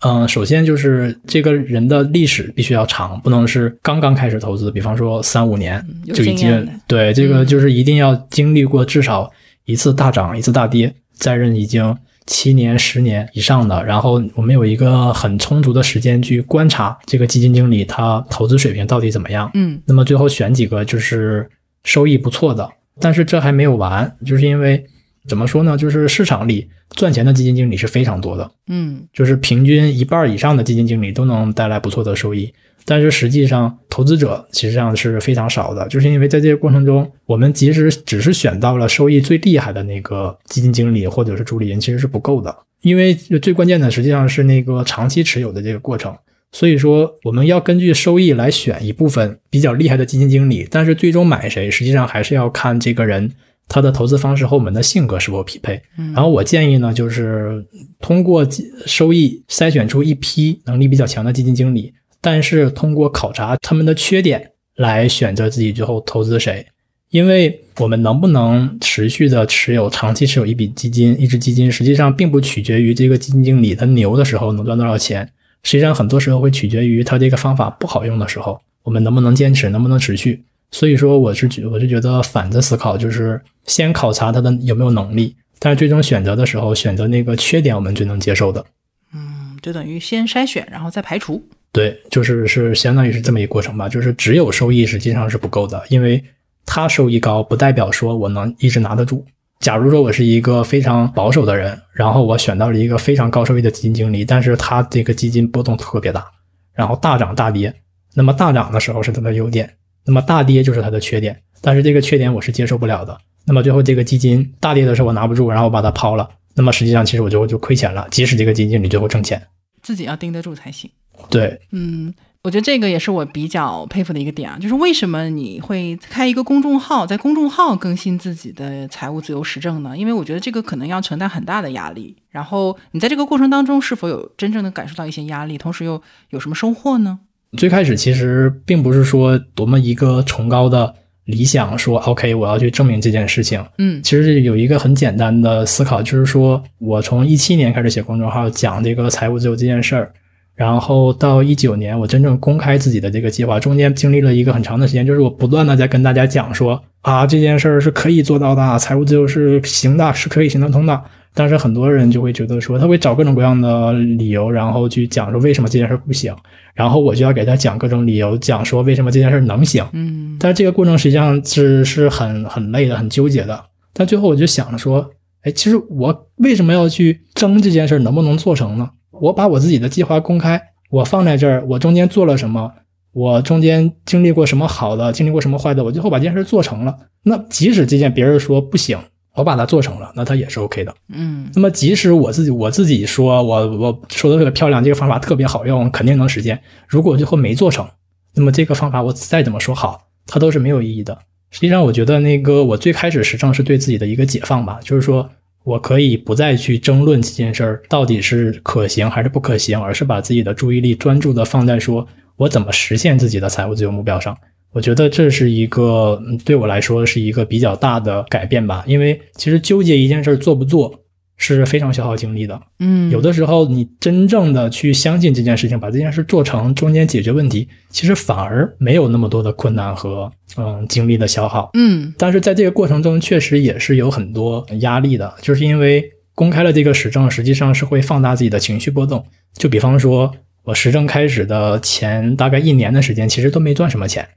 [0.01, 5.83] 嗯，首先就是这个人的历史必须要长，不能是刚刚开始投资，比方说三五年
[6.13, 9.31] 就已经对这个就是一定要经历过至少
[9.65, 19.49] 一次大涨一次大跌，在任已经七年十年以上的，然后我们有一个很充足的时间去观察这个基金经理他投资水平到底怎么样。
[19.55, 21.49] 嗯，那么最后选几个就是
[21.85, 22.69] 收益不错的，
[22.99, 24.85] 但是这还没有完，就是因为。
[25.28, 25.78] 怎么说呢？
[25.78, 32.53] 就是市场里赚钱的基金经理是非常多的，嗯就是平均一半以上的基金经理都能带来不错的收益。
[32.86, 42.55] 但是实际上，投资者实际上是非常少的，就是因为在这个过程中，我们即使只是选到了收益最厉害的那个基金经理或者是主理人，其实是不够的。
[42.82, 46.15] 因为最关键的实际上是那个长期持有的这个过程。
[46.53, 53.30] 所以说，我们要根据收益来选一部分比较厉害的基金经理，但是最终买谁，实际上还是要看这个人
[53.68, 55.82] 他的投资方式和我们的性格是否匹配。
[55.97, 57.65] 嗯然后我建议呢，就是
[57.99, 58.47] 通过
[58.86, 66.65] 收益筛选出一批能力比较强的基金经理，但是通过考察他们的缺点来选择自己最后投资谁。
[67.09, 75.26] 因为我们能不能持续的持有、长期持有一笔基金、一只基金，实际上并不取决于这个基金经理他牛的时候能赚多少钱，
[75.63, 80.43] 实际上很多时候会取决于他这个方法不好用的时候，我们能不能坚持，能不能持续。
[80.72, 88.65] 所以说，我是觉我是觉得反着思考，就是先考察他的有没有能力，但是最终选择的时候，选择那个缺点我们最能接受的。
[89.13, 91.41] 嗯，就等于先筛选，然后再排除。
[91.72, 93.88] 对，就是是相当于是这么一个过程吧。
[93.88, 96.24] 就是只有收益实际上是不够的，因为
[96.65, 99.26] 他收益高不代表说我能一直拿得住。
[99.59, 106.26] 假如说我是一个非常保守的人，然后我选到了一个非常高收益的基金经理，但是他这个基金波动特别大，
[106.74, 107.74] 然后大涨大跌，
[108.13, 109.72] 那么大涨的时候是它的优点，
[110.07, 113.15] 那么大跌就是它的缺点，但是这个缺点我是接受不了的。
[113.45, 119.41] 那么最后这个基金大跌的时候我拿不住，然后我把它抛了，那么实际上其实我就就亏钱了，即使这个基金经理最后挣钱。
[119.83, 120.89] 自己要盯得住才行。
[121.29, 129.97] 对，嗯，我觉得这个也是我比较佩服的一个点啊，就是为什么你会开一个公众号，在公众号更新自己的财务自由实证呢？
[129.97, 132.15] 因为我觉得这个可能要承担很大的压力。
[132.29, 137.19] 然后你在这个过程当中是否有真正的感受到一些压力，同时又有什么收获呢？
[137.57, 140.93] 最开始其实并不是说多么一个崇高的
[141.25, 143.61] 理想，说 OK 我要去证明这件事情。
[143.79, 150.11] 嗯其实有一个很简单的思考，就是说我从一七年开始写公众号讲这个财务自由这件事儿，
[150.55, 161.01] 然后到一九年我真正公开自己的这个计划，中间经历了一个很长的时间，就是我不断的在跟大家讲说啊这件事儿是可以做到的，财务自由是行的，是可以行得通的。
[161.38, 166.35] 但是很多人就会觉得说，他会找各种各样的理由，然后去讲说为什么这件事不行，
[166.73, 169.85] 然后我就要给他讲各种理由，讲说为什么这件事能行。
[169.93, 173.63] 嗯但是这个过程实际上是是很很累的，很纠结的。
[173.93, 175.07] 但最后我就想着说，
[175.43, 178.89] 哎，其实我为什么要去争这件事能不能做成呢？
[179.11, 180.59] 我把我自己的计划公开，
[180.89, 182.71] 我放在这儿，我中间做了什么，
[183.13, 186.95] 我中间经历过什么好的，经历过什么坏的，我最后把这件事做成了。
[187.23, 188.97] 那即使这件别人说不行，
[189.38, 190.93] 我把它做成了，那它也是 OK 的。
[191.09, 196.59] 嗯那么即使我自己我自己说我我说的特别漂亮，这个方法特别好用，肯定能实现。
[196.88, 197.88] 如果最后没做成，
[198.33, 201.17] 那么这个方法我再怎么说好，它都是没有意义的。
[201.51, 205.29] 实际上，我觉得那个我最开始实证是对自己的一个解放吧，就是说
[205.63, 212.07] 我可以不再去争论这件事儿到底是可行还是不可行，而是把自己的注意力专注的放在说
[212.38, 214.35] 我怎么实现自己的财务自由目标上。
[214.72, 221.03] 我觉得这是一个嗯对我来说是一个比较大的改变吧，因为其实纠结一件事儿做不做
[221.38, 222.59] 是非常消耗精力的。
[222.80, 231.70] 嗯，有的时候你真正的去相信这件事情，把这件事做成，中间解决问题，其实反而没有那么多的困难和嗯精力的消耗。
[231.74, 239.26] 嗯但是在这个过程中，确实也是有很多压力的，就是因为公开了这个实证，实际上是会放大自己的情绪波动。
[239.53, 240.32] 就比方说，
[240.63, 244.28] 我实证开始的前大概一年的时间，其实都没赚什么钱，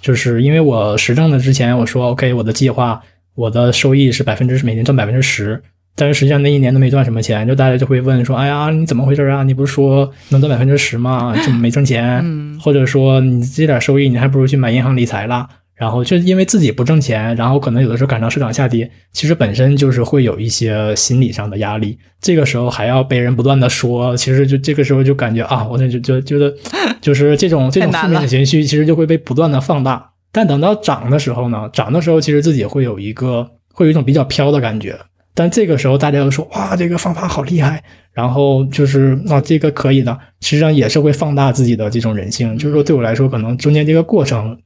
[0.00, 3.00] 就是因为我实证的之前我说 OK，我的计划，
[3.34, 5.62] 我的收益是百分之每年赚百分之十。
[6.00, 9.42] 但是实际上那一年都没赚什么钱，就大家就会问说：“哎呀，你怎么回事啊？
[9.42, 11.34] 你不是说能赚百分之十吗？
[11.42, 12.20] 怎么没挣钱？
[12.22, 15.48] 嗯或者说你这点收益，你还不如去买银行理财啦。
[15.78, 21.96] 然后就是因为自己不挣钱，然后可能有的时候赶上市场下跌，其实本身就是会有一些心理上的压力。
[22.20, 26.52] 这个时候还要被人不断的说，其实就这个时候就感觉啊，我就就就觉得，
[27.00, 30.10] 就是这种这种负面的情绪，其实就会被不断的放大。
[30.32, 34.98] 但等到涨的时候呢，涨的时候其实自己会有一个会有一种比较飘的感觉。
[35.32, 37.80] 但这个时候大家都说哇，这个方法好厉害，
[38.12, 42.58] 然后就是啊，这个可以的，实际上也是会放大自己的这种人性。
[42.58, 44.58] 就是说，对我来说，可能中间这个过程，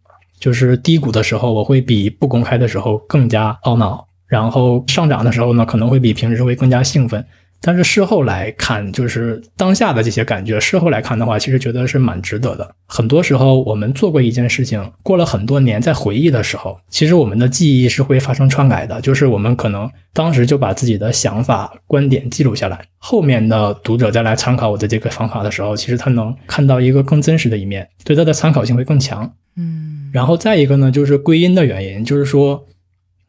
[0.42, 7.24] 就是低谷的时候，我会比不公开的时候更加懊恼，然后上涨的时候呢，可能会比平时会更加兴奋。
[7.64, 12.74] 但是事后来看，就是当下的这些感觉，事后来看的话，其实觉得是蛮值得的。
[12.88, 19.00] 很多时候，我们做过一件事情，过了很多年，在回忆的时候，其实我们的记忆是会发生篡改的。
[19.00, 29.32] 就是我们可能当时就把自己的想法、观点记录下来，后面的读者再来参考我的这个方法的时候，其实他能看到一个更真实的一面，对他的参考性会更强。
[29.54, 32.66] 嗯然后再一个呢，就是归因的原因，就是说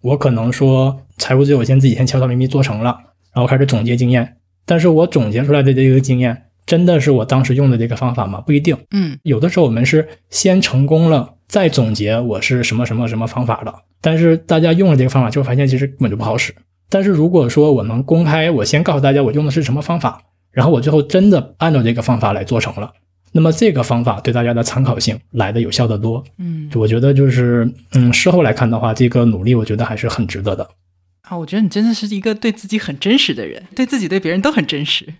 [0.01, 2.97] 我可能说财务自由先自己先悄悄咪咪做成了，
[3.34, 4.36] 然后开始总结经验。
[4.65, 8.41] 但是我总结出来的这个经验，真的是我当时用的这个方法吗？
[8.41, 8.77] 不一定。
[8.91, 13.73] 嗯有的时候我们是先成功了，再总结我是什么什么什么方法的。
[14.01, 16.53] 但是大家用了这个方法，就会发现其实根本就不好使。
[16.89, 20.21] 但是如果说我能公开，我先告诉大家我用的是什么方法，
[20.51, 22.91] 然后我最后真的按照这个方法来做成了，
[23.34, 26.23] 那么这个方法对大家的参考性来的有效的多。
[26.38, 30.69] 嗯，我觉得就是，嗯，事后来看的话，这个努力我觉得还是很值得的。
[31.23, 35.15] 啊，我觉得你真的是一个对自己很真实的人，对自己对别人都很真实。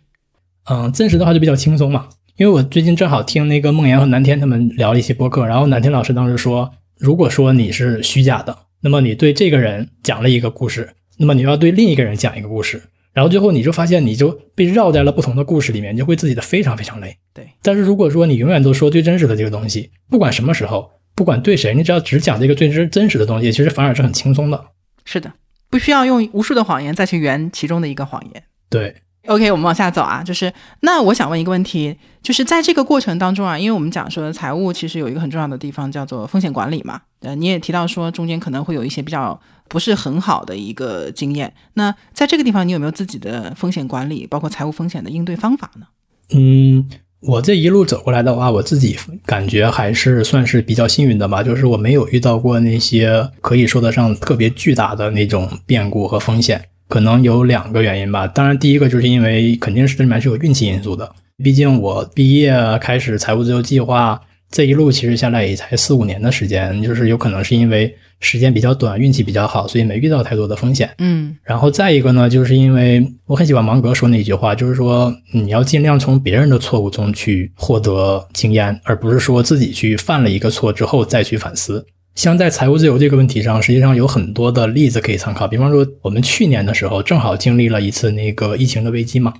[0.70, 2.08] 嗯，真实的话就比较轻松嘛。
[2.38, 12.82] 因为我最近正好听那个梦岩和南天他们聊了一些播客，然后南天老师当时说，如果说你是虚假的，那么你对这个人讲了一个故事，那么你要对另一个人讲一个故事，
[13.14, 17.16] 然后最后你就发现你就被绕在了不同的故事里面，你就会自己的非常非常累。
[17.34, 24.66] 对，但是如果说你永远都说最真实的这个东西，不管什么时候，不管对谁，你只要只讲这个最真真实的东西，其实反而是很轻松的。
[25.06, 25.32] 是的，
[25.70, 28.44] 不需要用无数的谎言再去圆其中的一个谎言。
[28.70, 28.96] 对
[29.28, 45.88] ，OK，我们往下走啊，就是那我想问一个问题，就是在这个过程当中啊，因为我们讲说财务其实有一个很重要的地方叫做风险管理嘛，呃，你也提到说中间可能会有一些比较不是很好的一个经验，那在这个地方你有没有自己的风险管理，包括财务风险的应对方法呢？
[46.34, 46.88] 嗯，
[47.22, 51.42] 我这一路走过来的话，我自己感觉还是算是比较幸运的吧。
[51.42, 56.64] 就是我没有遇到过那些可以说得上特别巨大的那种变故和风险。
[56.90, 58.28] 可能有两个原因吧。
[58.28, 61.12] 当然，第一个就是因为肯定是这里面是有运气因素的。
[61.44, 70.90] 毕竟我毕业开始财务自由计划这一路其实下来也才四五年的时间，就是有可能是因为时间比较短，运气比较好，所以没遇到太多的风险。
[70.98, 81.86] 嗯然后再一个呢，就是因为我很喜欢芒格说那句话，就是说你要尽量从别人的错误中去获得经验，而不是说自己去犯了一个错之后再去反思。
[82.16, 85.48] 像在财务自由这个问题上，实际上有很多的例子可以参考。
[85.48, 89.34] 比方说，我们去年的时候正好经历了一次那个疫情的危机嘛，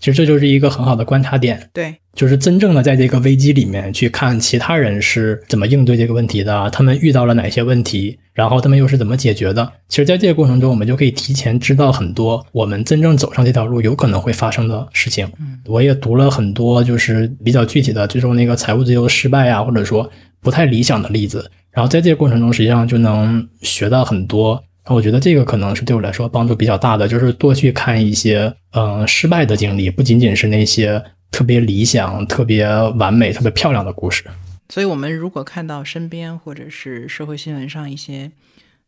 [0.00, 1.68] 其实这就是一个很好的观察点。
[1.72, 9.70] 对，就是真正的在这个危机里面去看其他人是怎么应对这个问题的，他们遇到了哪些问题，然后他们又是怎么解决的。
[9.88, 15.30] 其实，在这个过程中，我们就可以提前知道很多我们真正走上这条路有可能会发生的事情。
[15.38, 21.50] 嗯，我也读了很多就是比较具体的，最终那个财务自由失败啊，或者说不太理想的例子。
[21.70, 24.60] 然后在这个过程中，实际上就能学到很多。
[24.86, 34.24] 我觉得这个可能是对我来说帮助比较大的，就是多去看一些嗯、呃失败的经历，不仅仅是那些特别理想、特别完美、特别漂亮的故事。
[34.68, 38.30] 所以我们如果看到身边或者是社会新闻上一些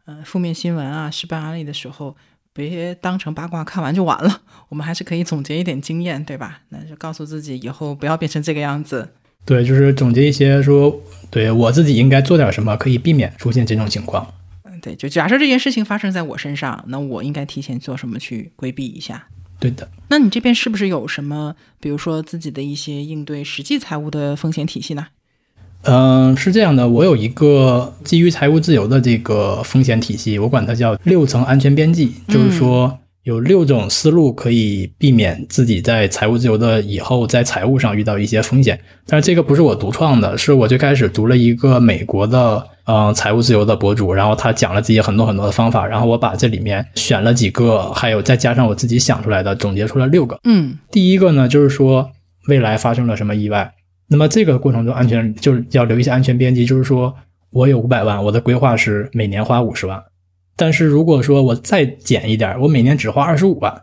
[0.05, 2.17] 呃负面新闻啊、失败案例的时候，
[2.53, 6.61] 别当成八卦看完就完了，我们还是可以总结一点经验，对吧？
[6.69, 9.09] 那就告诉自己以后不要变成这个样子。
[9.45, 14.33] 对，就是总结一些说，对我自己应该做点什么，可以避免出现这种情况。
[14.63, 19.27] 嗯，对，就假设这件事情发生在我身上，那我应该提前做什么去规避一下？
[19.63, 25.07] 对的，那你这边是不是有什么，比如说自己的一些应对实际财务的风险体系呢？
[25.85, 38.79] 嗯、是这样的，我有一个基于财务自由的这个风险体系，我管它叫六层安全边际，就是说有六种思路可以避免自己在财务自由的以后在财务上遇到一些风险。
[39.07, 50.37] 但是这个不是我独创的，是我最开始读了一个美国的嗯、呃财务自由的博主，然后他讲了自己很多很多的方法，然后我把这里面选了几个，还有再加上我自己想出来的，总结出了六个。
[50.43, 52.11] 嗯第一个呢，就是说
[52.49, 53.73] 未来发生了什么意外，
[54.09, 57.15] 那么这个过程中安全就是要留一些安全边际，就是说
[57.53, 60.03] 我有五百万，我的规划是每年花五十万，
[60.57, 63.83] 但是如果说我再减一点，我每年只花二十五万，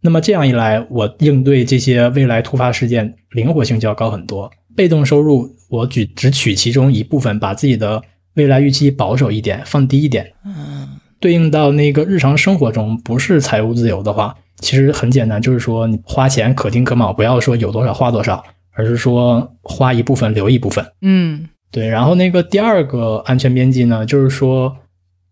[0.00, 4.50] 那么这样一来，我应对这些未来突发事件灵活性就要高很多。
[4.76, 8.02] 被动收入我举只取其中一部分，把自己的
[8.34, 10.88] 未来预期保守一点，放低一点，嗯
[11.20, 18.42] 对应到那个日常生活中不是财务自由的话，其实很简单，就是说你花钱可丁可卯，不要说有多少花多少，
[18.72, 20.84] 而是说花一部分留一部分。
[21.02, 24.74] 嗯对，然后那个第二个安全边际呢，就是说，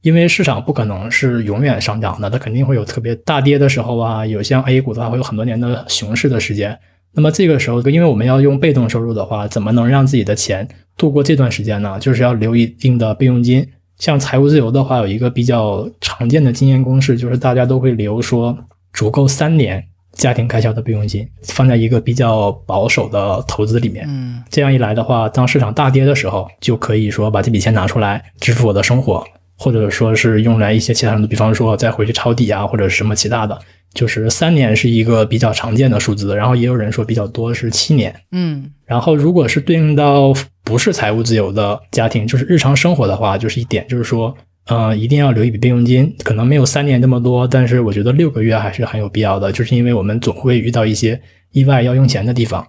[0.02, 6.78] 因为市场不可能是永远上涨的，它肯定会有特别大跌的时候啊，有像 A 股的话会有很多年的熊市的时间。
[7.12, 11.98] 那么这个时候，因为我们要用被动收入的话，怎么能让自己的钱度过这段时间呢？
[11.98, 13.66] 就是要留一定的备用金。
[13.98, 18.56] 像财务自由的话，有一个比较常见的经验公式，就是大家都会留说
[18.92, 24.04] 足够三年家庭开销的备用金，放在一个比较保守的投资里面。
[24.08, 29.24] 嗯这样一来的话，当市场大跌的时候，就可以说把这笔钱拿出来支付我的生活，
[29.58, 33.58] 或者说是用来一些其他的，比方说再回去抄底啊，或者是什么其他的。
[33.94, 38.14] 就是三年是一个比较常见的数字，然后也有人说比较多是七年。
[38.32, 40.32] 嗯然后如果是对应到
[40.62, 44.36] 不是财务自由的家庭，就是日常生活的话，就是一点就是说，
[44.66, 51.18] 呃，一定要留一笔备用金，可能没有三年这么多，但是我觉得六个月还是很有必要的，就是因为我们总会遇到一些
[51.52, 52.64] 意外要用钱的地方。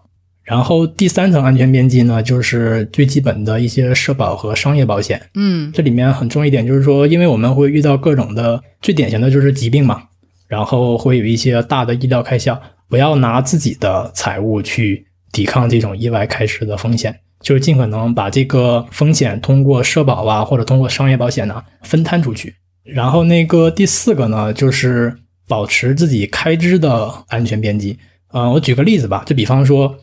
[0.50, 5.22] 然后第三层安全边际呢，就是最基本的一些社保和商业保险。
[5.36, 10.02] 嗯这里面很重要一点就是说，因为我们会遇到各种的，最典型的就是疾病嘛，
[10.48, 22.56] 然后会有一些大的医疗开销，不要拿自己的财务去抵抗这种意外开支的风险，就是尽可能把这个风险通过社保啊或者通过商业保险呢分摊出去。
[22.84, 25.16] 然后那个第四个呢，就是
[25.48, 28.00] 保持自己开支的安全边际。
[28.32, 29.96] 嗯、我举个例子吧，就比方说，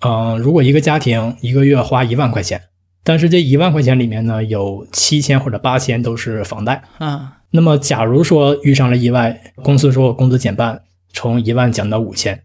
[0.00, 2.60] 嗯、如果一个家庭一个月花一万块钱。
[3.04, 6.82] 但是这一万块钱里面呢，有七千或者八千都是房贷。
[6.98, 10.82] 啊那么，假如说遇上了意外，公司说我工资减半，
[11.14, 12.42] 从一万降到五千，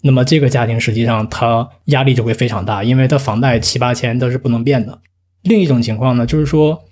[0.00, 5.00] 那么这个家庭实际上他压力就会非常大，因为他房贷七八千都是不能变的。
[5.42, 6.84] 另一种情况呢，就是说，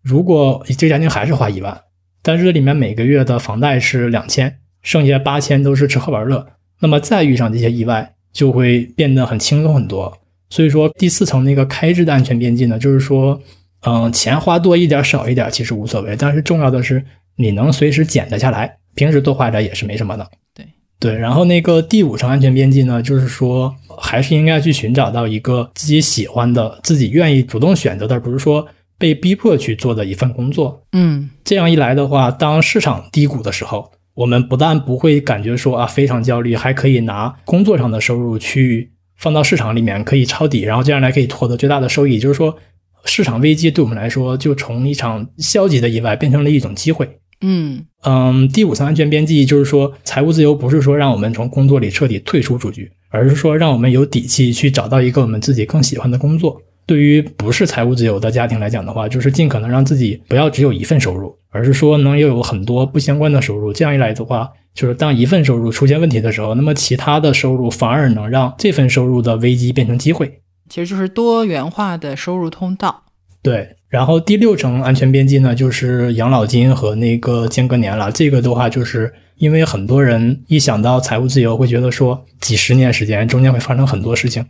[0.00, 1.82] 如果这个家庭还是花一万，
[2.22, 6.46] 但是这里面每个月的房贷是两千，剩下八千都是吃喝玩乐，
[6.80, 10.12] 那么再遇上这些意外，就会变得很轻松很多。
[10.50, 13.40] 所以说，第四层那个开支的安全边际呢，就是说，
[13.86, 17.02] 嗯，钱花多一点少一点其实无所谓，但是重要的是
[17.36, 20.30] 你能随时减得下来，平时多花点也是没什么的。
[20.54, 20.66] 对
[21.00, 28.66] 对，然后那个第五层安全边际呢，就是说还是应该去寻找到一个自己喜欢的、自己愿意主动选择的，而不是说
[28.96, 30.84] 被逼迫去做的一份工作。
[30.92, 42.18] 嗯这样一来的话，当市场低谷的时候，我们不但不会感觉说啊非常焦虑，还可以拿工作上的收入去放到市场里面，可以抄底，然后这样来可以获得最大的收益。
[42.18, 42.56] 就是说，
[43.04, 47.18] 市场危机对我们来说，就从一场消极的意外变成了一种机会。
[47.40, 56.62] 嗯嗯，第五层安全边际就是说，财务自由不是说让我们从工作里彻底退出出局，而是说让我们有底气去找到一个我们自己更喜欢的工作。
[56.86, 63.72] 对于不是财务自由的家庭来讲的话，就是尽可能让自己不要只有一份收入，而是说能有很多不相关的收入。
[63.72, 70.40] 这样一来的话，就是当一份收入出现问题的时候，那么其他的收入反而能让这份收入的危机变成机会。
[70.68, 73.04] 其实就是多元化的收入通道。
[73.42, 78.10] 对，然后第六层安全边际呢，就是养老金和那个间隔年了。
[78.10, 84.44] 这个的话，就是因为很多人一想到财务自由，会觉得说几十年时间中间会发生很多事情。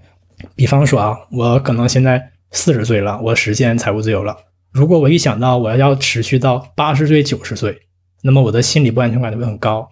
[0.54, 4.36] 比方说啊，我可能现在四十岁了，我实现财务自由了。
[4.72, 7.78] 如果我一想到我要持续到八十岁、九十岁，
[8.22, 9.88] 那么我的心理不安全感就会很高。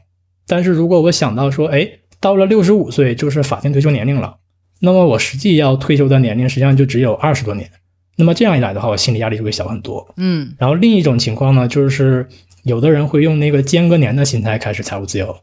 [0.47, 1.89] 但是如果我想到说，哎，
[2.21, 4.37] 到了六十五岁就是法定退休年龄了，
[4.81, 7.71] 那么我实际要退休的年龄实际上就只有二十多年。
[8.17, 10.07] 那么这样一来的话，我心理压力就会小很多。
[10.17, 12.27] 嗯然后另一种情况呢，就是
[12.65, 15.35] 有的人会用那个间隔年的心态开始财务自由，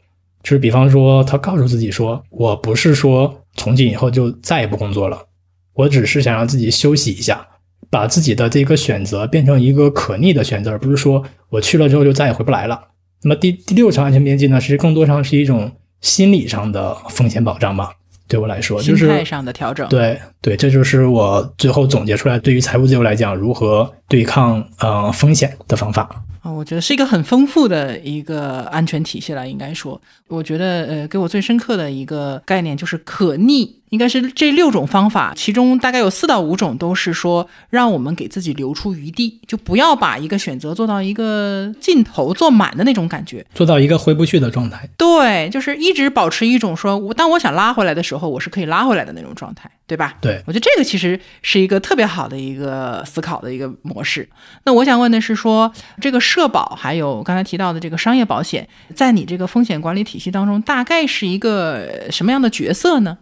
[0.42, 5.26] 就是比方说他告诉自己说，我不是说从今以后就再也不工作了，
[5.74, 7.46] 我只是想让自己休息一下，
[7.90, 12.80] 把自己的这个选择变成一个可逆的选择，而不是说我去了之后就再也回不来了。
[13.22, 15.70] 那么第第六层安全边际呢，其实更多上是一种
[16.00, 17.92] 心理上的风险保障吧。
[18.26, 19.88] 对我来说，就是心态上的调整。
[19.88, 26.08] 对对，这就是我最后总结出来对于财务自由来讲，如何对抗呃风险的方法。
[26.42, 29.46] 啊，我觉得是一个很丰富的一个安全体系了。
[29.48, 43.44] 应该说，我觉得呃，给我最深刻的一个概念就是可逆，应该是这六种方法，其中大概有四到五种都是说让我们给自己留出余地，就不要把一个选择做到一个尽头做满的那种感觉。
[43.54, 44.88] 做到一个回不去的状态。
[44.96, 50.14] 对，就是一直保持一种说，我当我想拉回来的时候，我是可以拉回来的那种状态，对吧？
[50.20, 54.28] 对，我觉得这个其实是一个特别好的一个思考的一个模式。
[54.64, 63.18] 那我想问的是说，这个社保还有刚才提到的这个商业保险，在你这个风险管理体系当中，大概是一个什么样的角色呢？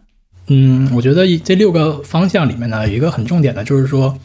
[0.49, 4.19] 嗯，我觉得这六个方向里面呢，有一个很重点的，就是说，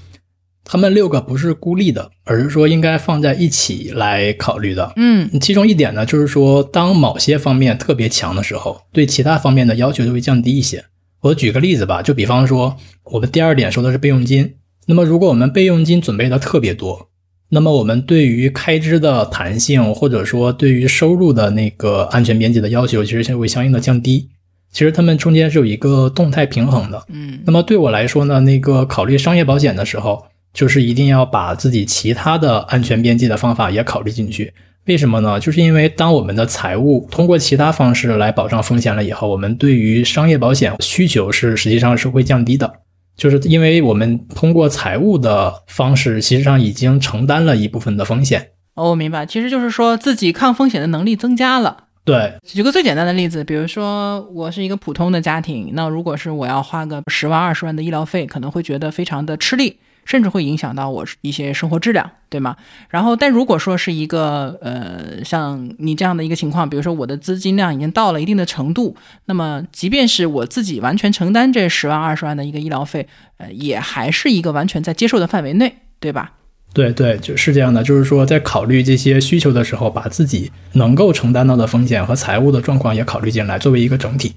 [0.63, 4.93] 他们六个不是孤立的，而是说应该放在一起来考虑的。
[4.95, 10.85] 嗯其中一点呢，就是说，当某些方面特别强的时候，对其他方面的要求就会降低一些。
[11.21, 12.77] 我举个例子吧，就比方说，
[13.11, 14.55] 我们第二点说的是备用金。
[14.87, 17.09] 那么，如果我们备用金准备的特别多，
[17.49, 24.29] 那么我们对于开支的弹性，或者说对于收入的那个安全边际的要求，其实就会相应的降低。
[24.73, 27.01] 其实他们中间是有一个动态平衡的。
[27.07, 34.51] 嗯那么对我来说呢，那个考虑商业保险的时候，就是一定要把自己其他的安全边际的方法也考虑进去。
[34.85, 35.39] 为什么呢？
[35.39, 42.69] 就是因为当我们的财务通过其他方式来保障风险了以后，我们对于商业保险需求是实际上是会降低的。
[43.15, 48.49] 就是因为我们通过财务的方式，实际上已经承担了一部分的风险。
[48.75, 51.85] 哦，我明白，其实就是说自己抗风险的能力增加了。
[52.05, 59.77] 对，举个最简单的例子，比如说我是一个普通的家庭，那如果是我要花个十万、二十万的医疗费，可能会觉得非常的吃力。
[60.05, 62.57] 甚至会影响到我一些生活质量，对吗？
[62.89, 68.97] 然后，但如果说是一个呃像你这样的一个情况，比如说我的资金量已经到了一定的程度，
[69.27, 76.33] 那么即便是我自己完全承担这十万二十万的一个医疗费，呃，也还是一个完全在接受的范围内，对吧？
[76.73, 84.33] 对对，就是这样的，就是说在考虑这些需求的时候，把自己能够承担到的风险和财务的状况也考虑进来，作为一个整体。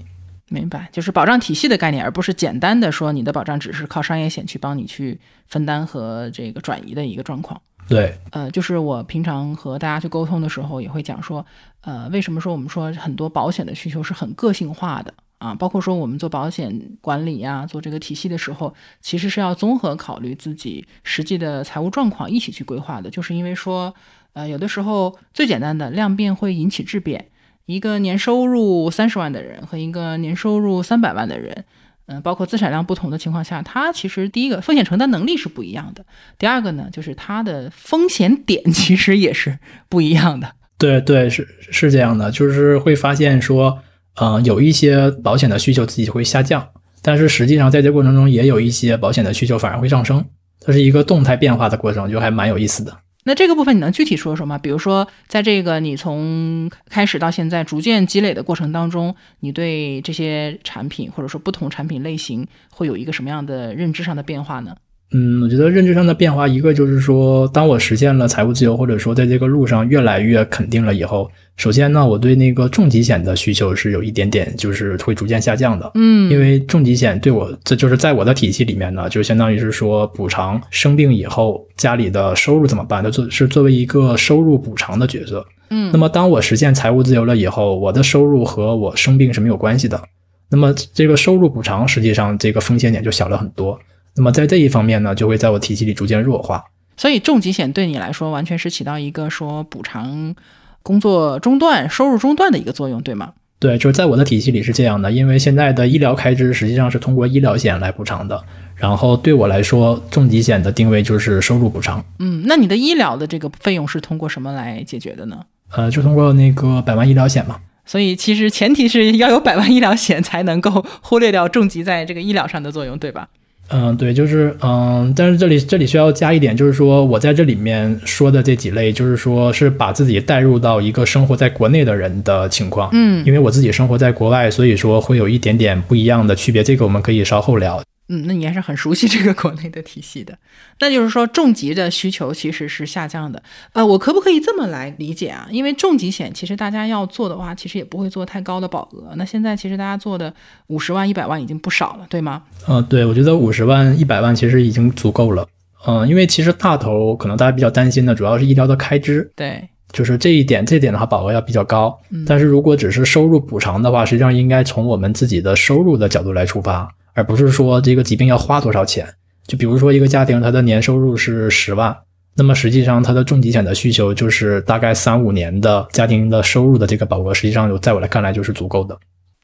[0.48, 5.18] 明白，就是保障体系的概念，而不是简单的说你的保障只是靠商业险去帮你去
[5.48, 7.60] 分担和这个转移的一个状况。
[7.88, 11.44] 对，呃，就是我平常和大家去沟通的时候，也会讲说，
[11.80, 15.54] 呃，为什么说我们说很多保险的需求是很个性化的啊？
[15.54, 23.10] 包括说我们做保险管理呀，做这个体系的时候，其实是要综合考虑自己实际的财务状况一起去规划的。
[23.10, 23.94] 就是因为说，
[24.32, 27.28] 呃，有的时候最简单的量变会引起质变。
[27.66, 31.64] 一个年收入三十万的人和一个年收入三百万的人，
[32.06, 36.06] 嗯，包括资产量不同的情况下，他其实第一个风险承担能力是不一样的。
[36.38, 39.58] 第二个呢，就是他的风险点其实也是
[39.88, 40.54] 不一样的。
[40.78, 43.82] 对对，是是这样的，就是会发现说，
[44.16, 46.66] 嗯，有一些保险的需求自己会下降，
[47.02, 50.24] 但是实际上在这过程中也有一些保险的需求反而会上升，
[50.60, 52.96] 它是一个动态变化的过程，就还蛮有意思的。
[53.24, 54.56] 那这个部分你能具体说说吗？
[54.56, 64.76] 比如说，在这个你从开始到现在逐渐积累的过程当中，你对这些产品或者说不同产品类型会有一个什么样的认知上的变化呢？
[65.12, 75.88] 嗯，我觉得认知上的变化，一个就是说，当我实现了财务自由，或者说在这个路上越来越肯定了以后，首先呢，我对那个重疾险的需求是有一点点，就是会逐渐下降的。
[75.94, 85.46] 嗯，因为重疾险对我，这就是在我的体系里面呢，就相当于是说补偿生病以后家里的收入怎么办，它作是作为一个收入补偿的角色。
[85.70, 90.02] 嗯，那么当我实现财务自由了以后，我的收入和我生病是没有关系的。
[90.50, 93.78] 那么这个收入补偿实际上这个风险点就小了很多。
[94.16, 96.64] 那么在这一方面呢，就会在我体系里逐渐弱化。
[96.96, 100.34] 所以重疾险对你来说，完全是起到一个说补偿
[100.82, 103.34] 工作中断、收入中断的一个作用，对吗？
[103.58, 105.10] 对，就是在我的体系里是这样的。
[105.10, 108.42] 因为现在的医疗开支实际上是通过医疗险来补偿的，
[108.74, 112.04] 然后对我来说，重疾险的定位就是收入补偿。
[112.18, 115.40] 嗯，那你的医疗的这个费用是通过什么来解决的呢？
[115.72, 117.56] 呃，就通过那个百万医疗险嘛。
[117.84, 123.28] 所以其实前提是要有百万医疗险，才能够忽略掉重疾在这个医疗上的作用，对吧？
[123.68, 137.82] 嗯，对，就是嗯，但是这里这里需要加一点，就是说我在这里面说的这几类，就是说是把自己带入到一个生活在国内的人的情况，嗯，因为我自己生活在国外，所以说会有一点点不一样的区别，这个我们可以稍后聊。
[138.08, 140.38] 嗯，那你还是很熟悉这个国内的体系的。
[140.78, 143.42] 那就是说，重疾的需求其实是下降的。
[143.72, 145.48] 呃，我可不可以这么来理解啊？
[145.50, 149.12] 因为重疾险其实大家要做的话，其实也不会做太高的保额。
[149.16, 150.32] 那现在其实大家做的
[150.68, 152.44] 五十万、一百万已经不少了，对吗？
[152.68, 155.46] 嗯，对，我觉得五十万、一百万其实已经足够了。
[155.86, 161.96] 嗯，因为其实大头可能大家比较担心的主要是医疗的开支，对，就是这一点，这点的话保额要比较高。
[162.10, 166.88] 嗯但是如果只是收入补偿的话，实际上应该从我们自己的收入的角度来出发。
[167.16, 169.08] 而不是说这个疾病要花多少钱，
[169.46, 171.96] 就比如说一个家庭，他的年收入是十万，
[172.36, 178.96] 那么实际上他的重疾险的需求就是大概三五年的家庭的收入的这个保额，实际上在我来看来就是足够的。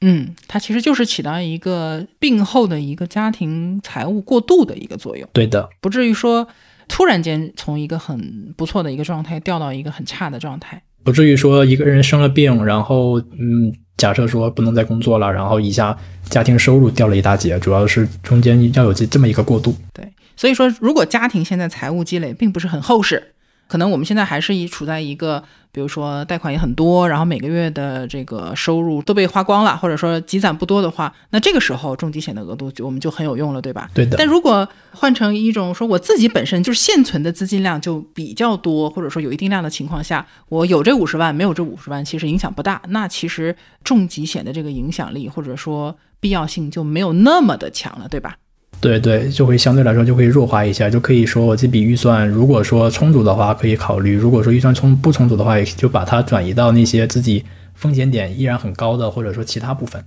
[0.02, 6.46] 嗯，它其实就是起到一个病后的一个家庭财务过渡的一个作用，对的，不至于说
[6.88, 10.82] 突然间从一个很不错的一个状态掉到一个很差的状态。
[11.04, 15.96] 不至于说一个人生了病，然后嗯，假设说不能再工作了，然后一下
[16.28, 19.74] 家庭收入掉了一大截，主要是中间要有这这么一个过渡。
[19.92, 23.31] 对，所以说，如果家庭现在财务积累并不是很厚实，
[23.72, 25.42] 可能我们现在还是一处在一个，
[25.72, 33.88] 比如说贷款也很多，然后每个月的这个收入都被花光了，或者说积攒不多的话，那这个时候重疾险的额度就我们就很有用了，对吧？
[33.94, 34.18] 对的。
[34.18, 42.82] 但如果换成一种说我自己本身就是现存的资金量就比较多，或者说有一定量的情况下，我有这五十万，没有这五十万，其实影响不大。
[42.88, 48.36] 那其实重疾险的这个影响力或者说必要性就没有那么的强了，对吧？
[48.82, 60.04] 对对，就会相对来说就会弱化一下，就可以说我这笔预算如果说充足的话可以考虑，如果说预算充不充足的话，也就把它转移到那些自己风险点依然很高的或者说其他部分。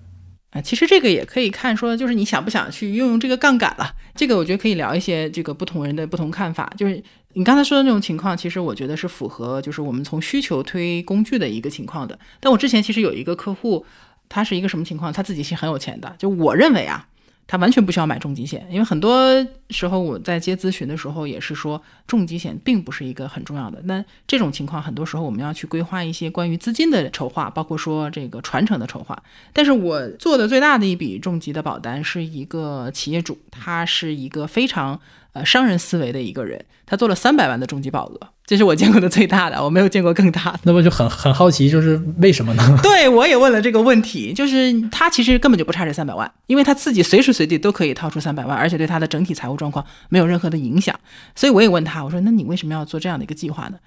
[0.50, 3.94] 啊，其实这个也可以看说，就是你想不想去运用这个杠杆了。
[4.14, 6.70] 这个我觉得可以聊一些这个不同人的不同看法。
[6.78, 7.02] 就是
[7.32, 12.20] 你刚才说的那种情况，其实我觉得是符合就是我们从需求推工具的一个情况的。
[12.42, 13.86] 但我之前其实有一个客户，
[14.28, 15.14] 他是一个什么情况？
[15.14, 17.08] 他自己是很有钱的，就我认为啊。
[17.48, 23.82] 他完全不需要买重疾险，因为很多时候我在接咨询的时候也是说，重疾险并不是一个很重要的。
[23.84, 29.22] 那这种情况，很多时候我们要去规划一些关于资金的筹划，包括说这个传承的筹划。
[29.54, 35.00] 但是我做的最大的一笔重疾的保单是一个企业主，他是一个非常。
[35.36, 40.60] 呃，商人思维的一个人，他做了三百万的重疾保额，这是我见过的最大的，我没有见过更大的。
[40.64, 42.64] 那么就很很好奇，就是为什么呢？
[42.84, 50.96] 对我也问了这个问题，就是他其实根本就不差这三百万，因为他自己随时随地都可以掏出三百万，而且对他的整体财务状况没有任何的影响。
[51.36, 53.78] 所以我也问他，我说那你为什么要做这样的一个计划呢？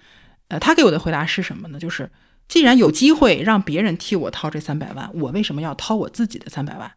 [0.49, 1.79] 呃，他给我的回答是什么呢？
[1.79, 2.11] 就是
[2.49, 6.91] 既然有机会让别人替我掏这三百万，我为什么要掏我自己的三百万？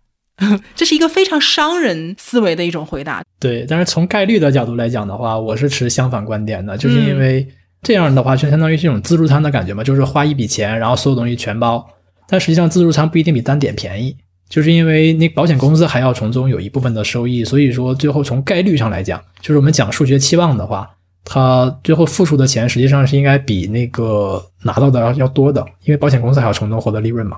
[0.76, 3.24] 这是一个非常商人思维的一种回答。
[3.40, 7.48] 对，但是从概率的角度来讲的话，我是持相反观点的，就是因为
[7.82, 11.88] 这样的话就相当于是一种自助餐的感觉嘛，就是花一笔钱，然后所有东西全包。
[12.28, 14.16] 但实际上自助餐不一定比单点便宜，
[14.48, 20.90] 就是因为那保险公司还要从中有一部分的收益，所以说最后从概率上来讲，就是我们讲数学期望的话，
[21.26, 27.38] 它最后付出的钱实际上是应该比那个拿到的要要多的，因为保险公司还要从中获得利润嘛。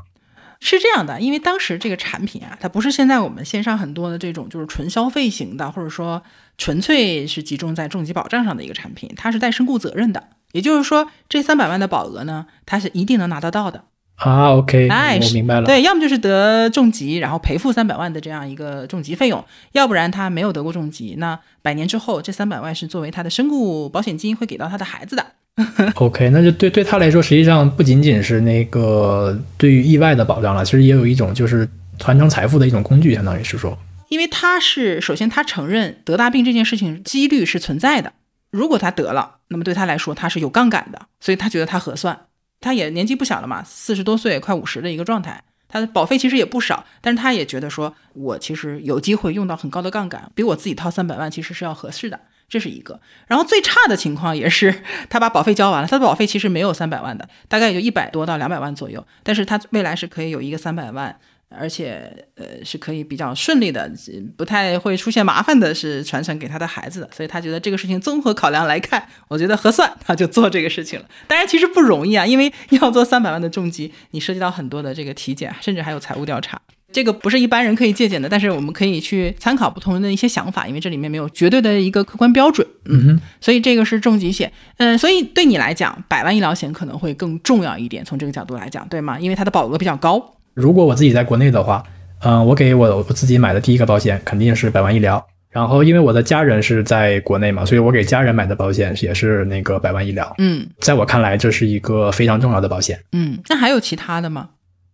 [0.66, 6.24] 是这样的，因为当时这个产品啊，它不是现在我们线上很多的这种就是纯消费型的，或者说
[6.58, 10.30] 纯粹是集中在重疾保障上的一个产品，它是带身故责任的。
[10.54, 13.84] 也就是说，这三百万的保额呢，它是一定能拿得到的
[14.30, 14.52] 啊。
[14.54, 15.66] OK，哎，我明白了。
[15.66, 19.40] 对，要么就是得重疾，然后赔付三百万的这样一个重疾费用；
[19.74, 25.26] 要不然他没有得过重疾，那百年之后这三百万是作为他的身故保险金会给到他的孩子的。
[25.96, 31.70] OK，那就对对他来说，实际上不仅仅是那个对于意外的保障了，其实也有一种就是
[32.00, 33.78] 传承财富的一种工具，相当于是说，
[34.10, 38.14] 因为他是首先他承认得大病这件事情几率是存在的，
[38.50, 42.20] 如果他得了，那么对他来说他是有杠杆的，所以他觉得他合算，
[42.64, 52.20] 他也年纪不小了嘛，四十多岁快五十的一个状态，他的保费其实也不少，但是他也觉得说我其实有机会用到很高的杠杆，比我自己掏三百万其实是要合适的。
[52.50, 61.18] 这是一个，然后最差的情况也是 他把保费交完了，他的保费其实没有三百万的，大概也就一百多到两百万左右，但是他未来是可以有一个三百万，
[61.58, 63.92] 而且呃是可以比较顺利的，
[64.36, 71.06] 不太会出现麻烦的，是传承给他的孩子的，所以他觉得这个事情综合考量来看，我觉得合算，他就做这个事情了。
[71.28, 76.60] 当然其实不容易啊，因为要做三百万的重疾，你涉及到很多的这个体检，甚至还有财务调查。
[76.92, 82.68] 这个不是一般人可以借鉴的，但是我们可以去参考不同人的一些想法，因为这里面没有绝对的一个客观标准。
[82.86, 84.54] 嗯哼，所以这个是重疾险。
[84.78, 89.20] 嗯，所以对你来讲，百万医疗险可能会更重要一点，从这个角度来讲，对吗？
[89.20, 90.36] 因为它的保额比较高。
[90.54, 91.84] 如果我自己在国内的话，
[92.22, 95.26] 嗯，我给我我自己买的第一个保险肯定是百万医疗。
[95.50, 100.34] 然后因为我的家人是在国内嘛，所以我给家人买的保险也是那个百万医疗。
[100.40, 103.00] 嗯，在我看来，这是一个非常重要的保险。
[103.12, 104.50] 嗯，那还有其他的吗？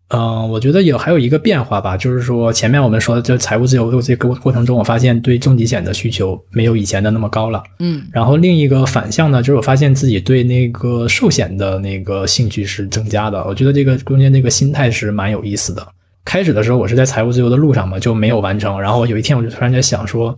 [0.09, 7.63] 嗯，我觉得有还有一个变化吧，就是说前面我们说的，就财务自由的这个过程中，我发现对重疾险的需求没有以前的那么高了。
[7.77, 13.45] 嗯，然后另一个反向呢，就是我发现自己对那个寿险的那个兴趣是增加的。
[13.45, 15.87] 我觉得这个中间那个心态是蛮有意思的。
[16.25, 18.81] 开始的时候我是在财务自由的路上嘛，就没有完成。
[18.81, 20.35] 然后有一天我就突然间想说，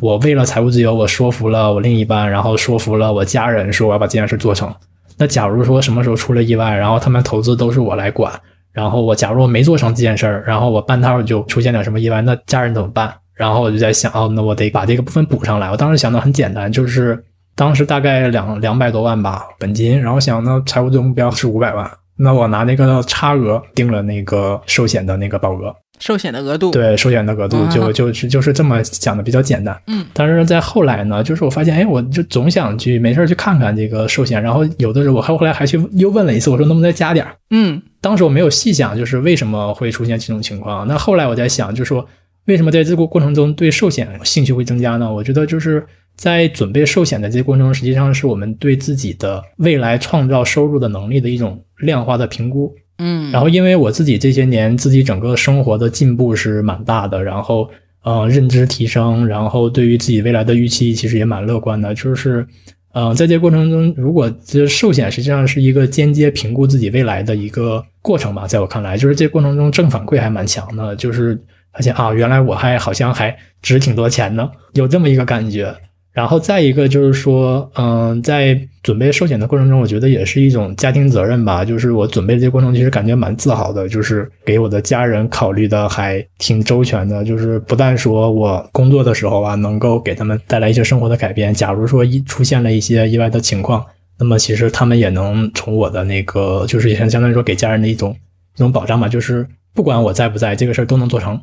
[0.00, 4.74] 我为了财务自由，我说服了我另一半，然后说服了我家人，说我要把这件事做成。
[5.18, 8.32] 那假如说什么时候出了意外，然后他们投资都是我来管。
[8.72, 13.12] 然后我假如我没做成这件事儿，然后我半套就出现点什么意外，那家人怎么办？
[13.34, 15.70] 然后我就在想，哦，那我得把这个部分补上来。
[15.70, 17.24] 我当时想的很简单，就是
[17.56, 25.74] 当时大概两两百多万吧本金，然后想那财务的目标是五百万，那我拿那个差额定了那个寿险的那个保额。
[26.00, 40.88] 寿险的额度对寿险的额度就就是就是这么讲的比较简单，嗯，但是在后来呢，就是我发现，哎，我就总想去没事去看看这个寿险，然后有的时候我还后来还去又问了一次，我说能不能再加点儿，嗯，当时我没有细想，就是为什么会出现这种情况。
[40.88, 42.04] 那后来我在想，就是说
[42.46, 45.12] 为什么在这个过程中对寿险兴趣会增加呢？
[45.12, 45.84] 我觉得就是
[46.16, 52.74] 在准备寿险的这个过程中，实际上是我们对自己的未来创造收入的能力的一种量化的评估。
[53.02, 57.68] 嗯，然后因为我自己这些年自己整个生活的进步是蛮大的，然后
[58.02, 61.94] 呃认知提升，然后对于自己未来的预期其实也蛮乐观的。
[61.94, 62.46] 就是
[62.92, 71.40] 呃在这过程中，如果这寿险实际上是一个间接评估自己未来的一个过程吧，在我看来，就是这过程中正反馈还蛮强的，就是
[71.72, 75.74] 发现啊原来我还好像还值挺多钱呢，有这么一个感觉。
[76.12, 81.64] 然后再一个就是说，嗯，在准备寿险的过程中，我觉得也是一种家庭责任吧。
[81.64, 87.24] 就是我准备这过程，其实感觉蛮自豪的，就是给我的家人考虑的还挺周全的。
[87.24, 91.54] 就是不但说我工作的时候啊，能够给他们带来一些生活的改变。
[91.54, 93.86] 假如说一出现了一些意外的情况，
[94.18, 98.16] 那么其实他们也能从我的那个，就是也相当于说给家人的一种
[98.56, 99.06] 一种保障吧。
[99.08, 101.40] 就是不管我在不在，这个事儿都能做成。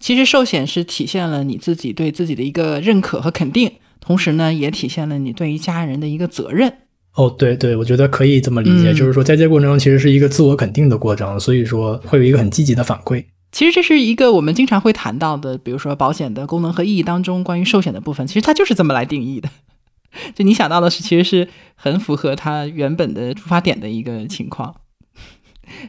[0.00, 3.70] 其实寿险是体现了你自己对自己的一个认可和肯定，
[4.12, 6.70] 同时呢，也体现了你对于家人的一个责任。
[7.14, 13.24] 哦，对对，我觉得可以这么理解，嗯就是说在这个过程中其实是一个自我肯定的过程，所以说会有一个很积极的反馈。
[13.52, 19.48] 其实这是一个我们经常会谈到的，比如说保险的功能和意义当中关于寿险的部分，其实它就是这么来定义的。
[20.36, 24.74] 就你想到的是，其实是很符合它原本的出发点的一个情况。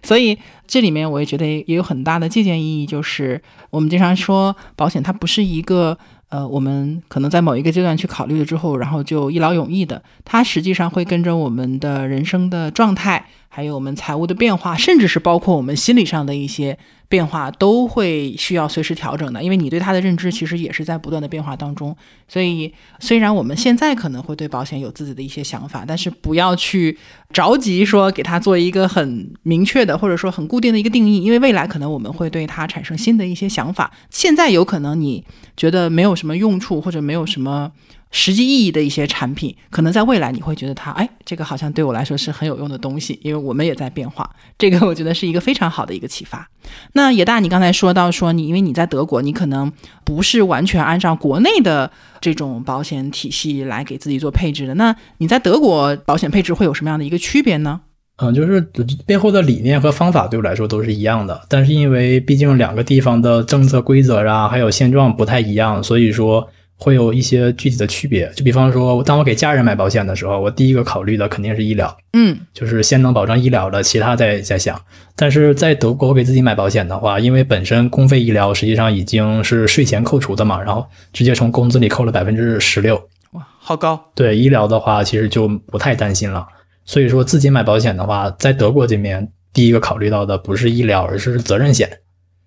[0.02, 5.98] 所以这里面我也觉得也有很大的借鉴意义，就是我们经常说保险它不是一个
[6.34, 13.24] 呃我们可能在某一个阶段去考虑了之后，然后就一劳永逸的，它实际上会跟着我们的人生的状态，
[13.56, 16.76] 还有我们财务的变化，甚至是包括我们心理上的一些
[17.08, 19.44] 变化，都会需要随时调整的。
[19.44, 21.96] 因为你对它的认知其实也是在不断的变化当中。
[22.28, 26.98] 所以虽然我们现在可能会对保险有自己的一些想法，但是不要去
[27.32, 33.92] 着急说给它做一个很明确的或者说很固定的一个定义，因为未来可能我们会对它产生新的一些想法。
[34.10, 35.24] 现在有可能你
[35.56, 37.72] 觉得没有什么用处或者没有什么。
[38.16, 44.30] 实际意义的一些产品，可能在未来你会觉得它，哎，这个好像对我来说是很有用的东西，因为我们也在变化。
[44.56, 46.48] 这个我觉得是一个非常好的一个启发。
[46.94, 49.70] 那野大，你刚才说到说你，因为你在德国，你可能
[50.06, 51.92] 不是完全按照国内的
[52.22, 54.76] 这种保险体系来给自己做配置的。
[54.76, 57.82] 那你在德国保险配置会有什么样的一个区别呢？
[58.18, 58.62] 嗯，就是
[59.08, 66.48] 背后的理念和方法对我来说都是一样的，但是因为毕竟两个地方的政策规则啊，还有现状不太一样，所以说
[66.84, 68.30] 会有一些具体的区别。
[68.36, 74.78] 就比方说，当我给家人买保险的时候，我第一个考虑的肯定是医疗，嗯就是先能保障医疗的，其他再再想。
[75.16, 82.96] 但是在德国，我给自己买保险的话，因为本身公费医疗实际上已经是税前扣除的嘛，然后直接从工资里扣了百分之十六。
[83.32, 84.12] 哇，好高。
[84.14, 86.46] 对医疗的话，其实就不太担心了。
[86.84, 91.90] 所以说自己买保险的话，在德国这边第一个考虑到的不是医疗，而是责任险，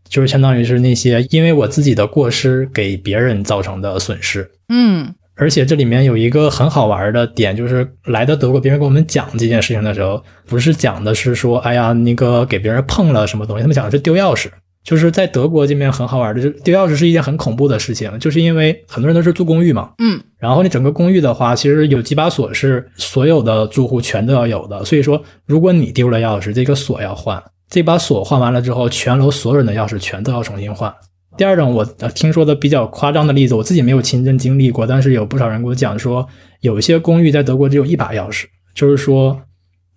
[0.09, 4.50] 就是相当于是那些因为我自己的过失给别人造成的损失。
[4.68, 14.48] 嗯而且这里面有一个很好玩的点，就是来到德国，别人跟我们讲这件事情的时候，不是讲的是说，哎呀，那个给别人碰了什么东西，他们讲的是丢钥匙。
[14.82, 30.94] 就是在德国这边很好玩的，就是丢钥匙是一件很恐怖的事情，就是因为很多人都是住公寓嘛，嗯然后你整个公寓的话，其实有几把锁是所有的住户全都要有的，所以说如果你丢了钥匙，这个锁要换，这把锁换完了之后，全楼所有人的钥匙全都要重新换。
[31.36, 36.26] 第二种我呃听说的比较夸张的例子，我自己没有亲身经历过，但是有不少人给我讲说，
[36.60, 38.44] 有一些公寓在德国只有一把钥匙，
[38.74, 39.38] 就是说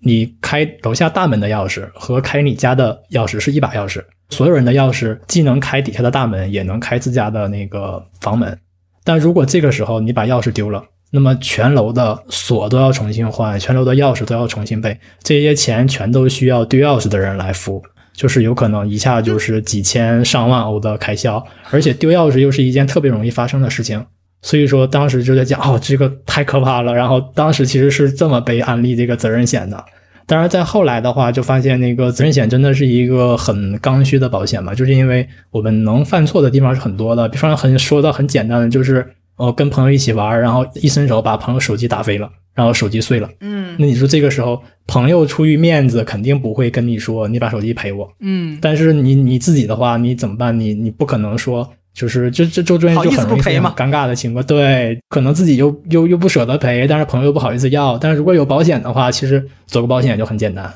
[0.01, 8.59] 你开楼下大门的钥匙和开你家的钥匙是一把钥匙，所有人的钥匙既能开底下的大门，也能开自家的那个房门。
[9.05, 17.81] 但如果这个时候你把钥匙丢了，那么全楼的锁都要重新换，全楼的钥匙都要重新备，这些钱全都需要丢钥匙的人来付，
[18.13, 24.05] 就是有可能一下就是几千上万欧的开销，而且丢钥匙又是一件特别容易发生的事情。
[24.41, 26.93] 所以说当时就在讲，哦，这个太可怕了。
[26.93, 29.83] 然后当时其实是这么被安利这个责任险的。
[30.25, 37.27] 当然，在后来的话，就发现那个责任险真的是一个很刚需的保险嘛，就是因为我们能犯错的地方是很多的。
[37.27, 39.05] 比方很说到很简单的，就是
[39.39, 43.27] 呃跟朋友一起玩，然后一伸手把朋友手机打飞了，然后手机碎了。
[43.39, 50.59] 嗯那你说这个时候，朋友出于面子肯定不会跟你说你把手机赔我，嗯，但是你你自己的话，你怎么办？
[50.59, 51.67] 你你不可能说。
[51.91, 60.71] 就是这这周专业就很不赔嘛很尴尬的情况，对，可能自己又又又不舍得赔，但是朋友又不好意思要，但是如果有保险的话，其实走个保险就很简单。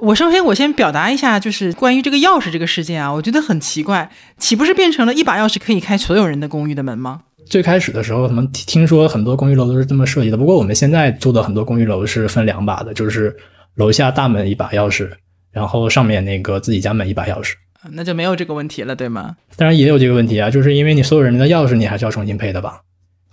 [0.00, 7.20] 我首先我先表达一下，就是关于这个钥匙这个事件啊，我觉得很奇怪，岂不是变成了一把钥匙可以开所有人的公寓的门吗？
[7.46, 10.36] 最开始的时候，他们听说很多公寓楼都是这么设计的。
[10.36, 13.34] 不过我们现在住的很多公寓楼是分两把的，就是
[13.74, 15.10] 楼下大门一把钥匙，
[15.52, 17.52] 然后上面那个自己家门一把钥匙。
[17.80, 19.36] 啊那就没有这个问题了，对吗？
[19.56, 22.80] 当然也有这个问题啊，就是因为你所有人的钥匙你还是要重新配的吧？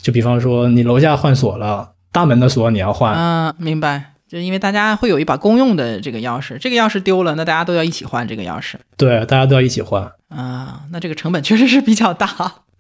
[0.01, 4.13] 就比方说你楼下换锁了，大门的锁你要换，嗯，明白。
[4.27, 10.09] 就因为大家会有一把公用的这个钥匙，这个钥匙丢了，那大家都要一起换这个钥匙对，大家都要一起换。
[10.29, 12.27] 啊，那这个成本确实是比较大。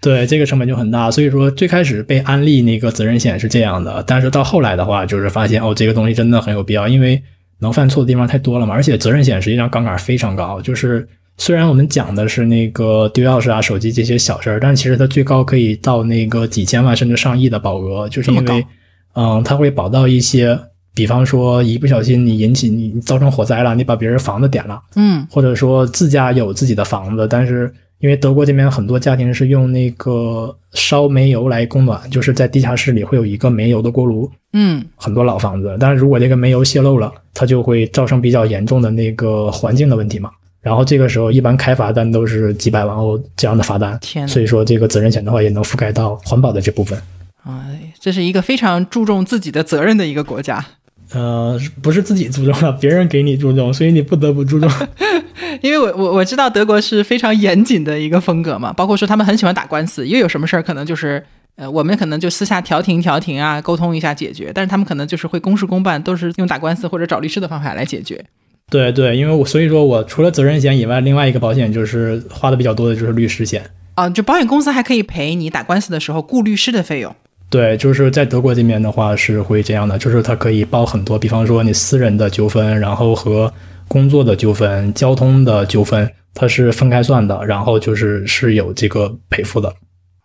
[0.01, 7.21] 对，这个成本就很大，所以说最开始被安利那个责任险是这样的，但是到后来的话，就是发现哦，这个东西真的很有必要，因为
[7.59, 18.65] 能犯错的地方太多了嘛，而且责任险实际上杠杆非常高，就是虽然我们讲的是那个丢钥匙啊、手机这些小事儿，但其实它最高可以到那个几千万甚至上亿的保额，就是因为，
[19.13, 20.57] 嗯，它会保到一些，
[20.95, 24.81] 比方说一不小心你引起你造成火灾了，你把别人房子点了。
[24.95, 27.71] 嗯或者说自家有自己的房子，但是
[28.01, 35.77] 因为德国这边很多家庭是用那个烧煤油来供暖，就是在地下室里会有一个煤油的锅炉，嗯很多老房子。
[35.79, 40.31] 但是如果这个煤油泄漏了，它就会造成比较严重的那个环境的问题嘛。
[40.61, 46.99] 然后这个时候一般开罚单都是几百万欧这样的罚单，天所以说这个责任险的话也能覆盖到环保的这部分。
[47.43, 50.63] 哎，这是一个非常注重自己的责任的一个国家。
[51.13, 54.69] 呃，不是自己注重了，别人给你注重，所以你不得不注重。
[55.61, 61.23] 因为我我我知道德国是非常严谨的一个风格嘛，包括说他们很喜欢打官司，因为有什么事儿可能就是
[61.55, 68.23] 呃我们可能就私下调停调停啊，沟通一下解决，但是他们可能就是会公事公办，都是用打官司或者找律师的方法来解决。
[68.69, 73.61] 对对，因为我所以说我除了责任险以外，另外一个保险就是花的比较多的就是律师险。
[73.95, 77.13] 啊、就保险公司还可以赔你打官司的时候雇律师的费用。
[77.51, 83.53] 对，就是在德国这边的话是会这样的，就是它可以包很多，比方说你私人的纠纷，然后和
[83.89, 89.67] 工作的纠纷、交通的纠纷，它是分开算的，然后就是是有这个赔付的。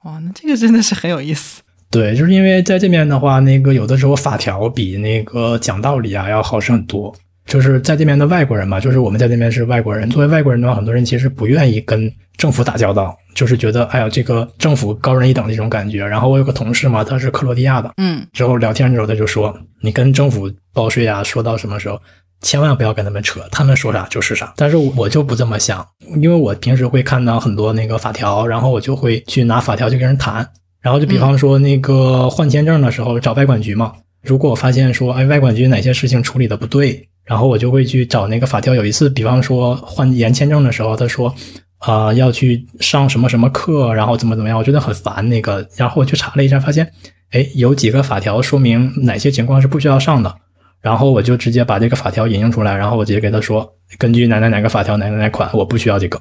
[0.04, 1.60] 哇，那这个真的是很有意思。
[1.90, 7.12] 对，就是因为在这边的话，那个有的时候法条比那个讲道理啊要好使很多。
[7.46, 16.04] 就是在这边的外国人嘛，就是我们在这边是外国人，作为外国人的话，很多人其实不愿意跟政府打交道，就是觉得哎呀，这个政府高人一等的这种感觉。
[16.04, 22.00] 然后我有个同事嘛，他是克罗地亚的，嗯，之后聊天的时候他就说，你跟政府报税啊，说到什么时候，
[22.42, 24.52] 千万不要跟他们扯，他们说啥就是啥。
[24.56, 25.86] 但是我就不这么想，
[26.20, 30.46] 因为我平时会看到很多那个法条，然后我就会去拿法条去跟人谈。
[30.82, 33.92] 然后就比方说那个换签证的时候找外管局嘛，
[34.22, 38.74] 如果我发现说，哎，外管局哪些事情处理的不对，然后我就会去找那个法条。
[38.74, 41.34] 有一次，比方说换延签证的时候，他说，
[41.78, 45.68] 啊、要去上什么什么课，然后怎么怎么样，我觉得很烦那个。
[45.76, 46.90] 然后我去查了一下，发现，
[47.32, 50.34] 哎，有几个法条说明哪些情况是不需要上的。
[50.80, 56.16] 然后我就直接把这个法条引用出来，然后我直接给他说，根据哪哪哪个法条哪哪哪款，我不需要这个，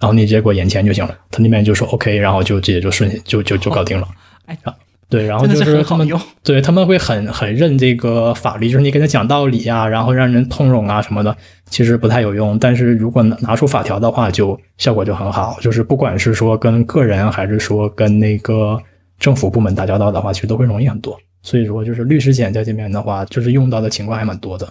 [0.00, 1.14] 然后你直接给我延签就行了。
[1.30, 4.08] 他那边就说 OK，然后就直接就顺就就就搞定了。
[4.46, 4.74] 哎啊，
[5.08, 6.08] 对，然后就是他们。
[6.42, 11.36] 对他们会很很认这个法律，就是你跟他讲道理啊，然后让人通融啊什么的，
[11.70, 12.58] 其实不太有用。
[12.58, 15.56] 但是如果拿拿出法条的话，就效果就很好。
[15.60, 18.80] 就是不管是说跟个人，还是说跟那个
[19.18, 21.18] 政府部门打交道的话，其实都会容易很多。
[21.42, 24.68] 所以说，就是律师险在这边的话，就是用到的情况还蛮多的。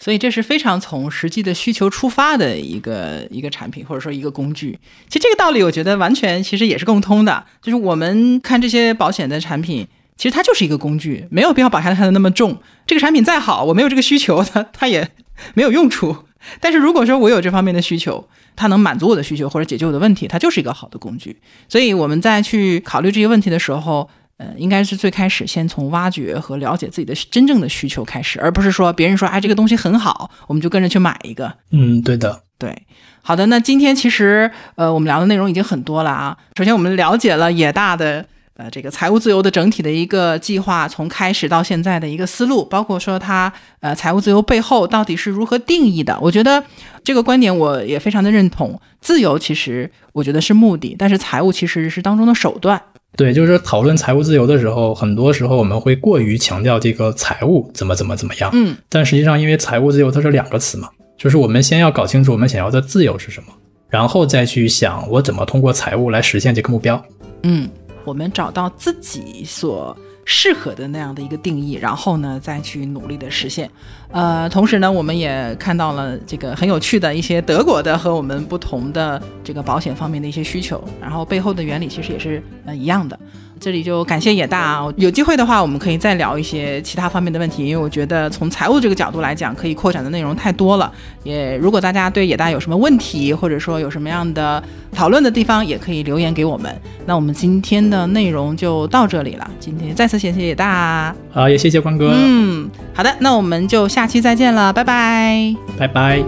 [0.00, 4.76] 所以这是非常从实际的需求出发的一个一个产品，或者说一个工具。
[5.08, 7.44] 其实这个道理，我觉得完全其实也是共通的。
[7.60, 9.86] 就是我们看这些保险的产品，
[10.16, 12.60] 其实它就是一个工具，没有必要把它看得那么重。
[12.86, 15.10] 这个产品再好，我没有这个需求，它它也
[15.52, 16.16] 没有用处。
[16.58, 21.36] 但是如果说我有这方面的需求，它能满足我的需求或者解决我的问题，它就是一个好的工具。
[21.68, 24.08] 所以我们在去考虑这些问题的时候，
[24.40, 31.52] 呃，应该是最开始先从挖掘和了解自己的真正的需求开始，而不是说别人说哎这个东西很好，我们就跟着去买一个。
[31.72, 32.40] 嗯，对的。
[32.56, 32.74] 对，
[33.20, 36.34] 好的，那今天其实呃我们聊的内容已经很多了啊。
[36.56, 46.18] 首先我们了解了野大的呃这个财务自由的整体的一个计划，从开始到现在的一个思路，包括说它呃财务自由背后到底是如何定义的。
[46.20, 46.62] 我觉得
[47.04, 48.80] 这个观点我也非常的认同。
[49.00, 52.80] 自由其实我觉得是目的，但是财务其实是当中的手段。
[53.16, 58.50] 对，就是讨论财务自由的时候，很多时候我们会过于强调这个财务怎么怎么怎么样。
[58.54, 60.88] 嗯，但实际上，因为财务自由它是两个词嘛，
[61.18, 63.52] 就是我们先要搞清楚我们想要的自由是什么，
[63.88, 67.02] 然后再去想我怎么通过财务来实现这个目标。
[67.42, 67.68] 嗯，
[68.04, 69.96] 我们找到自己所
[70.32, 73.68] 适合的那样的一个定义，然后呢，再去努力的实现。
[74.12, 83.18] 呃，同时呢，我们也看到了这个很有趣的一些德国的和我们不同的这个保险方面的一些需求，然后背后的原理其实也是呃一样的。
[83.60, 90.90] 这里就感谢野大啊，有机会的话，我们可以再聊一些其他方面的问题，因为我觉得从财务这个角度来讲，可以扩展的内容太多了。
[91.22, 94.62] 也如果大家对野大有什么问题，或者说有什么样的
[94.92, 96.74] 讨论的地方，也可以留言给我们。
[97.04, 101.14] 那我们今天的内容就到这里了，今天再次谢谢野大。
[101.34, 105.54] 啊，也谢谢关哥，嗯，好的，那我们就下期再见了，拜拜。
[105.78, 106.24] 拜拜。